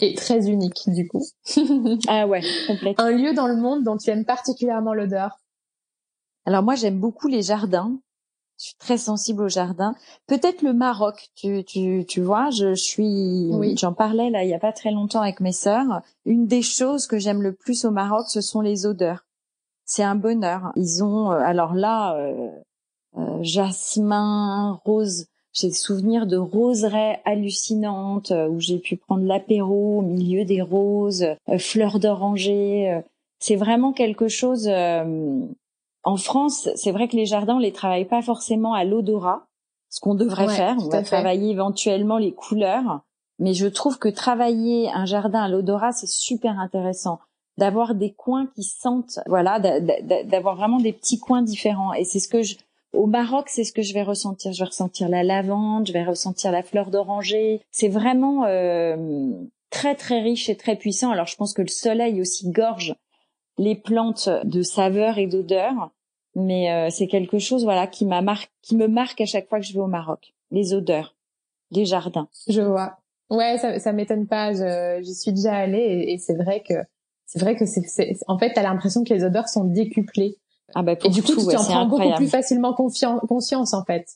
[0.00, 1.22] Et très unique, du coup.
[2.08, 3.04] ah ouais, complètement.
[3.04, 5.40] Un lieu dans le monde dont tu aimes particulièrement l'odeur
[6.46, 7.98] alors moi j'aime beaucoup les jardins.
[8.60, 9.94] Je suis très sensible aux jardins.
[10.26, 13.74] Peut-être le Maroc, tu, tu, tu vois, je, suis, oui.
[13.78, 16.02] j'en parlais là il y a pas très longtemps avec mes sœurs.
[16.26, 19.24] Une des choses que j'aime le plus au Maroc, ce sont les odeurs.
[19.86, 20.72] C'est un bonheur.
[20.76, 22.50] Ils ont, euh, alors là, euh,
[23.16, 25.24] euh, jasmin, rose.
[25.54, 31.26] J'ai des souvenirs de roseraie hallucinantes où j'ai pu prendre l'apéro au milieu des roses,
[31.58, 33.00] fleurs d'oranger.
[33.40, 34.68] c'est vraiment quelque chose
[36.02, 39.46] en France, c'est vrai que les jardins, on les travaille pas forcément à l'odorat,
[39.90, 40.76] ce qu'on devrait faire.
[40.78, 43.00] On va travailler éventuellement les couleurs,
[43.38, 47.20] mais je trouve que travailler un jardin à l'odorat, c'est super intéressant
[47.58, 51.92] d'avoir des coins qui sentent, voilà, d'avoir vraiment des petits coins différents.
[51.92, 52.56] Et c'est ce que je,
[52.94, 54.52] au Maroc, c'est ce que je vais ressentir.
[54.52, 57.60] Je vais ressentir la lavande, je vais ressentir la fleur d'oranger.
[57.70, 59.30] C'est vraiment euh,
[59.68, 61.10] très très riche et très puissant.
[61.10, 62.94] Alors je pense que le soleil aussi gorge
[63.60, 65.90] les plantes de saveur et d'odeur,
[66.34, 68.22] mais euh, c'est quelque chose voilà qui m'a
[68.62, 70.32] qui me marque à chaque fois que je vais au Maroc.
[70.50, 71.14] Les odeurs,
[71.70, 72.28] les jardins.
[72.48, 72.96] Je vois.
[73.28, 74.52] Ouais, ça, ça m'étonne pas.
[75.02, 76.74] J'y suis déjà allée et, c'est vrai que
[77.26, 80.38] c'est vrai que c'est en fait t'as l'impression que les odeurs sont décuplées.
[80.74, 84.06] Ah bah pour et du coup tu en prends beaucoup plus facilement conscience en fait.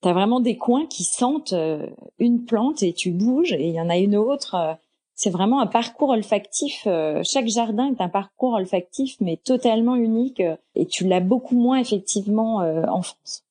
[0.00, 1.86] T'as vraiment des coins qui sentent euh,
[2.18, 4.54] une plante et tu bouges et il y en a une autre.
[4.54, 4.74] Euh,
[5.22, 6.82] c'est vraiment un parcours olfactif.
[6.88, 10.40] Euh, chaque jardin est un parcours olfactif, mais totalement unique.
[10.40, 13.44] Euh, et tu l'as beaucoup moins effectivement euh, en France.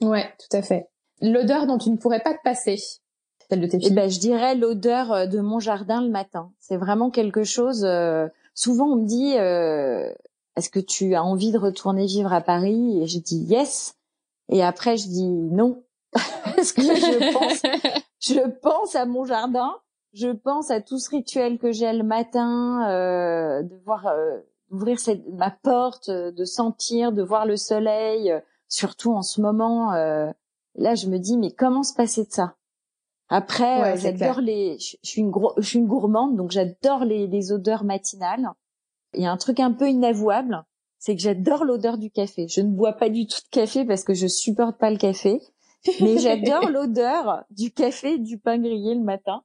[0.00, 0.88] Ouais, tout à fait.
[1.22, 2.82] L'odeur dont tu ne pourrais pas te passer,
[3.48, 3.90] celle de tes filles?
[3.92, 6.50] Eh ben, je dirais l'odeur de mon jardin le matin.
[6.58, 7.86] C'est vraiment quelque chose.
[8.54, 9.34] souvent, on me dit
[10.56, 13.00] Est-ce que tu as envie de retourner vivre à Paris?
[13.02, 13.94] Et je dis yes.
[14.48, 15.84] Et après, je dis non.
[16.12, 17.62] Parce que je pense,
[18.20, 19.76] je pense à mon jardin
[20.14, 24.38] je pense à tout ce rituel que j'ai le matin, euh, de voir euh,
[24.70, 29.40] ouvrir cette, ma porte, euh, de sentir, de voir le soleil, euh, surtout en ce
[29.40, 29.92] moment.
[29.92, 32.54] là, je me dis mais comment se passer de ça?
[33.30, 34.78] Après, j'adore les.
[34.78, 38.50] Je, suis une je suis une gourmande, donc j'adore les, les odeurs matinales.
[39.14, 40.64] Il y a un truc un peu inavouable,
[40.98, 42.48] c'est que j'adore l'odeur du café.
[42.48, 45.40] Je ne bois pas du tout de café parce que je supporte pas le café,
[46.00, 49.42] mais j'adore l'odeur du café et du pain grillé le matin.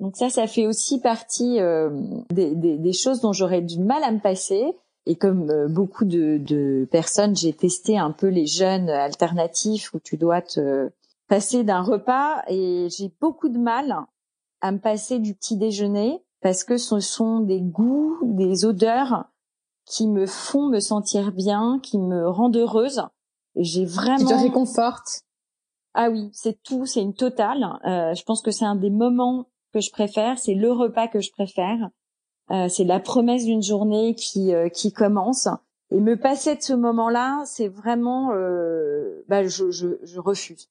[0.00, 1.90] Donc ça, ça fait aussi partie euh,
[2.30, 4.76] des, des, des, choses dont j'aurais du mal à me passer.
[5.06, 9.98] Et comme euh, beaucoup de, de personnes, j'ai testé un peu les jeunes alternatifs où
[9.98, 10.90] tu dois te
[11.28, 13.96] passer d'un repas et j'ai beaucoup de mal
[14.60, 19.24] à me passer du petit déjeuner parce que ce sont des goûts, des odeurs
[19.84, 23.02] qui me font me sentir bien, qui me rendent heureuse.
[23.56, 24.18] J'ai vraiment.
[24.18, 25.22] Qui te réconforte.
[25.94, 27.64] Ah oui, c'est tout, c'est une totale.
[27.86, 31.20] Euh, je pense que c'est un des moments que je préfère, c'est le repas que
[31.20, 31.90] je préfère.
[32.50, 35.48] Euh, c'est la promesse d'une journée qui euh, qui commence.
[35.90, 40.68] Et me passer de ce moment-là, c'est vraiment, euh, bah, je, je, je refuse.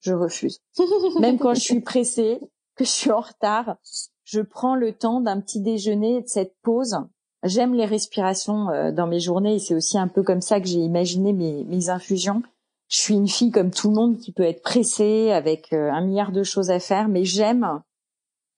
[0.00, 0.60] je refuse.
[1.20, 2.40] Même quand je suis pressée,
[2.76, 3.76] que je suis en retard,
[4.24, 6.96] je prends le temps d'un petit déjeuner et de cette pause.
[7.44, 10.68] J'aime les respirations euh, dans mes journées et c'est aussi un peu comme ça que
[10.68, 12.42] j'ai imaginé mes, mes infusions.
[12.88, 16.02] Je suis une fille comme tout le monde qui peut être pressée avec euh, un
[16.02, 17.82] milliard de choses à faire, mais j'aime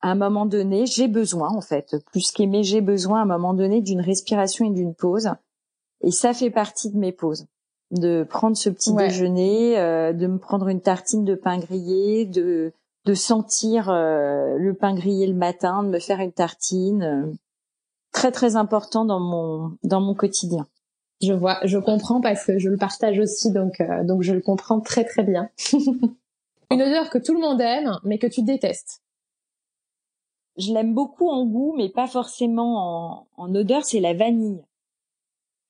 [0.04, 3.54] à un moment donné, j'ai besoin en fait, plus qu'aimer, j'ai besoin à un moment
[3.54, 5.30] donné d'une respiration et d'une pause.
[6.02, 7.46] Et ça fait partie de mes pauses
[7.90, 12.74] de prendre ce petit déjeuner, euh, de me prendre une tartine de pain grillé, de
[13.06, 17.32] de sentir euh, le pain grillé le matin, de me faire une tartine, euh,
[18.12, 20.66] très très important dans mon dans mon quotidien.
[21.22, 24.80] Je vois, je comprends parce que je le partage aussi, donc donc je le comprends
[24.80, 25.48] très très bien.
[26.70, 29.00] une odeur que tout le monde aime, mais que tu détestes.
[30.56, 33.84] Je l'aime beaucoup en goût, mais pas forcément en, en odeur.
[33.84, 34.62] C'est la vanille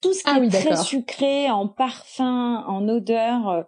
[0.05, 3.63] tout ce qui ah est très sucré en parfum, en odeur, euh,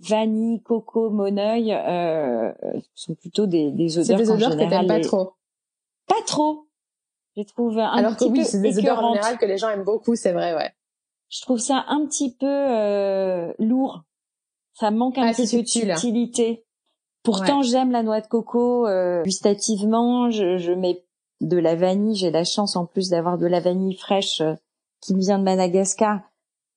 [0.00, 2.52] vanille, coco, moneuil, euh,
[2.94, 4.18] sont plutôt des, des odeurs.
[4.18, 5.34] C'est des odeurs que t'aimes pas trop.
[6.08, 6.66] Pas trop.
[7.36, 9.68] Je trouve un Alors petit que oui, c'est des odeurs en général que les gens
[9.68, 10.72] aiment beaucoup, c'est vrai, ouais.
[11.28, 14.02] Je trouve ça un petit peu euh, lourd.
[14.74, 16.65] Ça manque un ah, petit peu de subtilité.
[17.26, 20.30] Pourtant, j'aime la noix de coco euh, gustativement.
[20.30, 21.04] Je, je mets
[21.40, 22.16] de la vanille.
[22.16, 24.54] J'ai la chance en plus d'avoir de la vanille fraîche euh,
[25.00, 26.20] qui vient de Madagascar,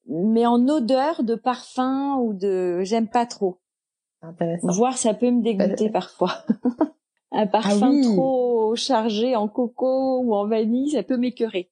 [0.08, 3.60] mais en odeur de parfum ou de, j'aime pas trop.
[4.64, 6.44] Voir ça peut me dégoûter parfois.
[7.32, 11.72] Un parfum ah trop chargé en coco ou en vanille, ça peut m'écœurer.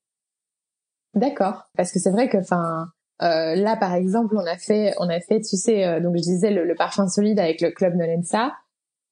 [1.16, 2.86] D'accord, parce que c'est vrai que, enfin,
[3.24, 6.22] euh, là par exemple, on a fait, on a fait, tu sais, euh, donc je
[6.22, 8.54] disais le, parfum solide avec le club Nolensa.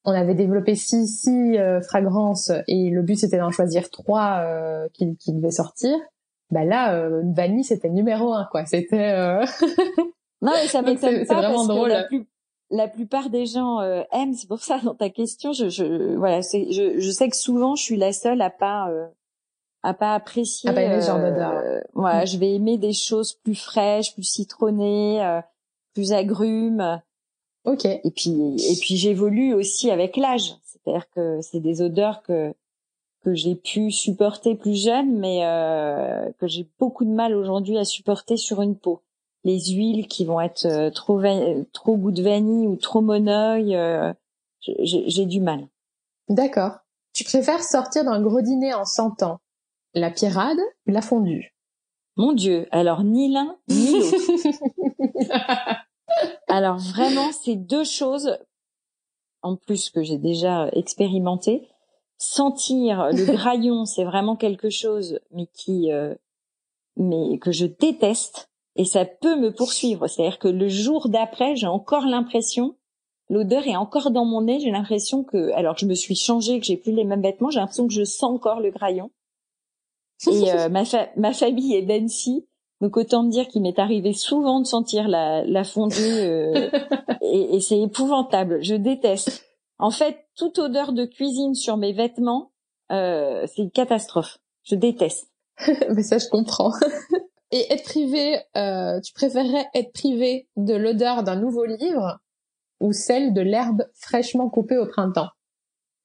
[0.06, 4.88] On avait développé six, six euh, fragrances et le but c'était d'en choisir trois euh,
[4.94, 5.98] qui, qui devaient sortir.
[6.52, 8.66] Bah là euh, vanille c'était numéro un quoi.
[8.66, 9.44] C'était euh...
[10.42, 11.90] non mais ça m'étonne pas vraiment parce drôle.
[12.12, 12.16] que
[12.70, 14.34] la, plupart des gens euh, aiment.
[14.34, 17.76] C'est pour ça dans ta question je, je voilà c'est je, je sais que souvent
[17.76, 19.08] je suis la seule à pas euh,
[19.82, 22.28] à pas apprécier à pas aimer ce genre d'odeur euh, voilà mm.
[22.28, 25.42] je vais aimer des choses plus fraîches plus citronnées
[25.94, 27.02] plus agrumes
[27.66, 32.54] ok et puis et puis j'évolue aussi avec l'âge c'est-à-dire que c'est des odeurs que
[33.26, 37.84] que j'ai pu supporter plus jeune, mais euh, que j'ai beaucoup de mal aujourd'hui à
[37.84, 39.02] supporter sur une peau.
[39.44, 41.20] Les huiles qui vont être euh, trop
[41.74, 44.14] trop goût de vanille ou trop moneuil, euh,
[44.62, 45.68] j'ai du mal.
[46.30, 46.78] D'accord.
[47.14, 49.40] Tu préfères sortir d'un gros dîner en sentant
[49.96, 51.56] la pierrade ou la fondue?
[52.18, 54.18] Mon Dieu, alors ni l'un ni l'autre.
[56.48, 58.38] alors vraiment, ces deux choses,
[59.42, 61.68] en plus que j'ai déjà expérimenté,
[62.18, 66.16] sentir le graillon, c'est vraiment quelque chose, mais qui, euh,
[66.98, 70.08] mais que je déteste, et ça peut me poursuivre.
[70.08, 72.76] C'est-à-dire que le jour d'après, j'ai encore l'impression,
[73.30, 74.60] l'odeur est encore dans mon nez.
[74.60, 77.50] J'ai l'impression que, alors que je me suis changée, que j'ai plus les mêmes vêtements,
[77.50, 79.12] j'ai l'impression que je sens encore le graillon.
[80.28, 80.84] Et euh, ma,
[81.18, 82.48] ma famille est d'Annecy,
[82.82, 86.70] donc autant me dire qu'il m'est arrivé souvent de sentir la, la fondue, euh,
[87.22, 88.64] et, et c'est épouvantable.
[88.64, 89.46] Je déteste.
[89.80, 92.52] En fait, toute odeur de cuisine sur mes vêtements,
[92.92, 94.38] euh, c'est une catastrophe.
[94.64, 95.32] Je déteste.
[95.90, 96.72] Mais ça, je comprends.
[97.52, 102.20] Et être privé, euh, tu préférerais être privé de l'odeur d'un nouveau livre
[102.82, 105.30] ou celle de l'herbe fraîchement coupée au printemps?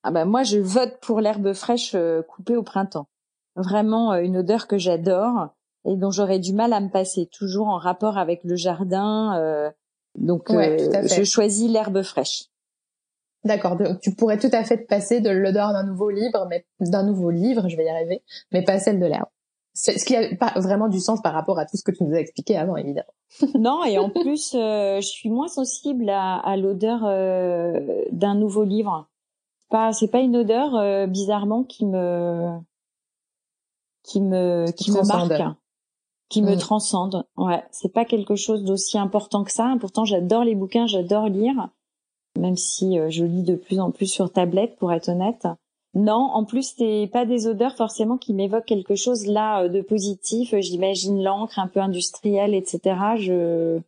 [0.02, 3.08] Ah ben moi, je vote pour l'herbe fraîche euh, coupée au printemps.
[3.56, 5.48] Vraiment une odeur que j'adore
[5.84, 9.72] et dont j'aurais du mal à me passer, toujours en rapport avec le jardin.
[10.16, 12.50] donc, je choisis l'herbe fraîche.
[13.44, 16.66] D'accord, donc tu pourrais tout à fait te passer de l'odeur d'un nouveau livre, mais
[16.80, 18.22] d'un nouveau livre, je vais y arriver,
[18.52, 19.28] mais pas celle de l'herbe.
[19.72, 22.14] Ce qui a pas vraiment du sens par rapport à tout ce que tu nous
[22.14, 23.14] as expliqué avant, évidemment.
[23.58, 28.64] non, et en plus, euh, je suis moins sensible à, à l'odeur euh, d'un nouveau
[28.64, 29.08] livre.
[29.70, 32.58] Pas, c'est pas une odeur euh, bizarrement qui me
[34.02, 35.56] qui me qui, me marque,
[36.30, 36.58] qui me mm.
[36.58, 37.26] transcende.
[37.36, 39.76] Ouais, c'est pas quelque chose d'aussi important que ça.
[39.80, 41.68] Pourtant, j'adore les bouquins, j'adore lire
[42.38, 45.46] même si euh, je lis de plus en plus sur tablette, pour être honnête.
[45.94, 49.80] Non, en plus c'est pas des odeurs forcément qui m'évoquent quelque chose là euh, de
[49.80, 50.54] positif.
[50.58, 52.96] J'imagine l'encre un peu industrielle, etc.
[53.18, 53.80] Je,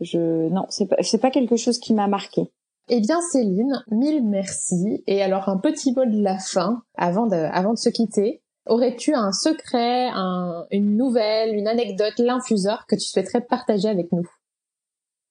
[0.00, 2.50] je, non, c'est pas, c'est pas quelque chose qui m'a marqué.
[2.88, 5.02] Eh bien Céline, mille merci.
[5.06, 8.42] Et alors un petit mot de la fin avant de, avant de se quitter.
[8.66, 14.28] Aurais-tu un secret, un, une nouvelle, une anecdote, l'infuseur que tu souhaiterais partager avec nous?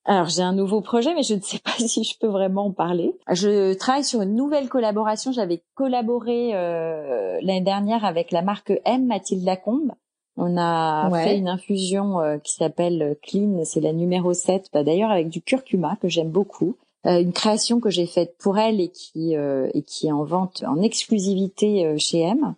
[0.05, 2.71] Alors j'ai un nouveau projet, mais je ne sais pas si je peux vraiment en
[2.71, 3.15] parler.
[3.31, 5.31] Je travaille sur une nouvelle collaboration.
[5.31, 9.91] J'avais collaboré euh, l'année dernière avec la marque M, Mathilde Lacombe.
[10.41, 15.11] On a fait une infusion euh, qui s'appelle Clean, c'est la numéro 7, bah, d'ailleurs
[15.11, 16.77] avec du curcuma que j'aime beaucoup.
[17.03, 20.81] une création que j'ai faite pour elle et qui et qui est en vente en
[20.81, 22.55] exclusivité chez M.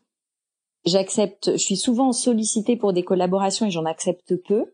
[0.86, 4.66] J'accepte, je suis souvent sollicitée pour des collaborations et j'en accepte peu.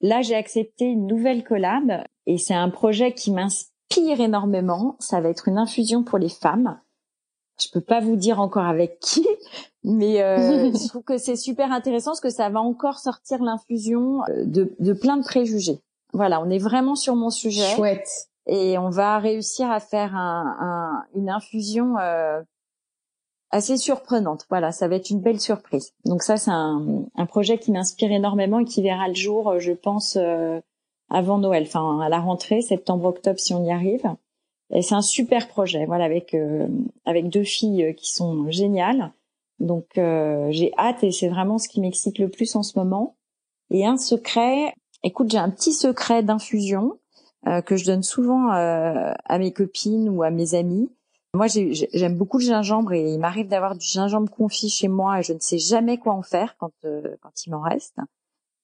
[0.00, 4.96] Là, j'ai accepté une nouvelle collab et c'est un projet qui m'inspire énormément.
[5.00, 6.78] Ça va être une infusion pour les femmes.
[7.60, 9.26] Je peux pas vous dire encore avec qui,
[9.82, 14.20] mais euh, je trouve que c'est super intéressant parce que ça va encore sortir l'infusion
[14.28, 15.80] euh, de, de plein de préjugés.
[16.12, 17.74] Voilà, on est vraiment sur mon sujet.
[17.74, 18.08] Chouette.
[18.46, 22.40] Et on va réussir à faire un, un, une infusion euh,
[23.50, 24.46] assez surprenante.
[24.50, 25.92] Voilà, ça va être une belle surprise.
[26.04, 29.58] Donc ça, c'est un, un, projet qui m'inspire énormément et qui verra le jour, euh,
[29.58, 30.60] je pense, euh,
[31.10, 34.04] avant Noël, enfin à la rentrée, septembre-octobre, si on y arrive.
[34.70, 36.68] Et c'est un super projet, voilà, avec euh,
[37.06, 39.12] avec deux filles qui sont géniales.
[39.58, 43.16] Donc j'ai hâte et c'est vraiment ce qui m'excite le plus en ce moment.
[43.70, 44.72] Et un secret,
[45.02, 46.98] écoute, j'ai un petit secret d'infusion
[47.64, 50.90] que je donne souvent à mes copines ou à mes amis
[51.34, 55.22] moi, j'aime beaucoup le gingembre et il m'arrive d'avoir du gingembre confit chez moi et
[55.22, 57.96] je ne sais jamais quoi en faire quand, euh, quand il m'en reste.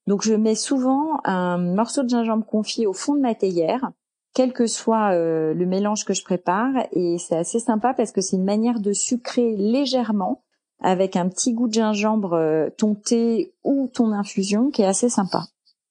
[0.07, 3.91] Donc, je mets souvent un morceau de gingembre confit au fond de ma théière,
[4.35, 6.73] quel que soit euh, le mélange que je prépare.
[6.93, 10.43] Et c'est assez sympa parce que c'est une manière de sucrer légèrement
[10.81, 15.09] avec un petit goût de gingembre euh, ton thé ou ton infusion qui est assez
[15.09, 15.45] sympa.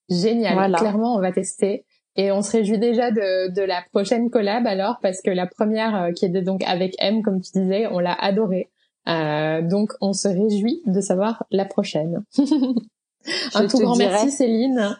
[0.09, 0.75] Génial.
[0.75, 1.85] Clairement, on va tester.
[2.15, 5.95] Et on se réjouit déjà de, de la prochaine collab alors parce que la première
[5.95, 8.69] euh, qui était donc avec M comme tu disais, on l'a adorée.
[9.07, 12.23] Euh, donc on se réjouit de savoir la prochaine.
[13.55, 14.97] un tout grand merci Céline.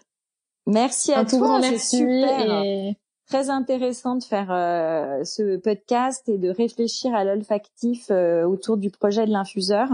[0.65, 1.37] Merci à un toi.
[1.37, 2.97] Tout grand merci et
[3.27, 8.89] très intéressant de faire euh, ce podcast et de réfléchir à l'olfactif euh, autour du
[8.89, 9.87] projet de l'infuseur.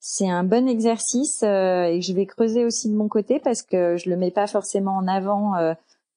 [0.00, 4.10] C'est un bon exercice et je vais creuser aussi de mon côté parce que je
[4.10, 5.52] le mets pas forcément en avant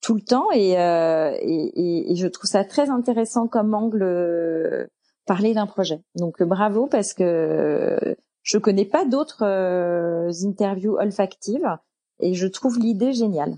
[0.06, 4.86] tout le temps euh, et, et, je trouve ça très intéressant comme angle euh,
[5.26, 6.00] parler d'un projet.
[6.14, 9.44] Donc euh, bravo parce que je connais pas d'autres
[10.46, 11.68] interviews olfactives
[12.20, 13.56] et je trouve l'idée géniale.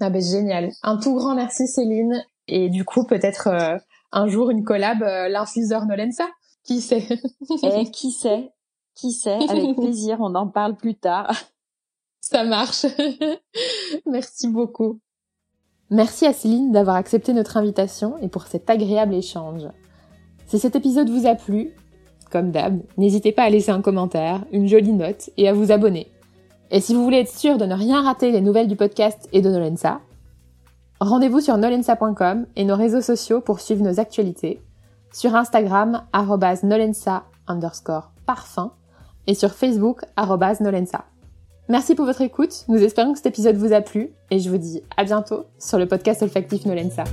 [0.00, 0.70] Ah ben génial.
[0.82, 3.48] Un tout grand merci Céline et du coup peut-être
[4.12, 6.28] un jour une collab l'infuseur Nolensa.
[6.62, 7.08] Qui sait?
[7.62, 8.52] Eh qui sait?
[8.94, 9.38] Qui sait?
[9.48, 11.32] Avec plaisir, on en parle plus tard.
[12.20, 12.84] Ça marche.
[14.06, 15.00] merci beaucoup.
[15.92, 19.68] Merci à Céline d'avoir accepté notre invitation et pour cet agréable échange.
[20.46, 21.74] Si cet épisode vous a plu,
[22.30, 26.10] comme d'hab, n'hésitez pas à laisser un commentaire, une jolie note et à vous abonner.
[26.70, 29.42] Et si vous voulez être sûr de ne rien rater des nouvelles du podcast et
[29.42, 30.00] de Nolensa,
[30.98, 34.62] rendez-vous sur nolensa.com et nos réseaux sociaux pour suivre nos actualités,
[35.12, 36.04] sur Instagram,
[36.62, 38.72] nolensa underscore parfum,
[39.26, 41.04] et sur Facebook, nolensa.
[41.72, 44.58] Merci pour votre écoute, nous espérons que cet épisode vous a plu et je vous
[44.58, 47.04] dis à bientôt sur le podcast olfactif Nolensa.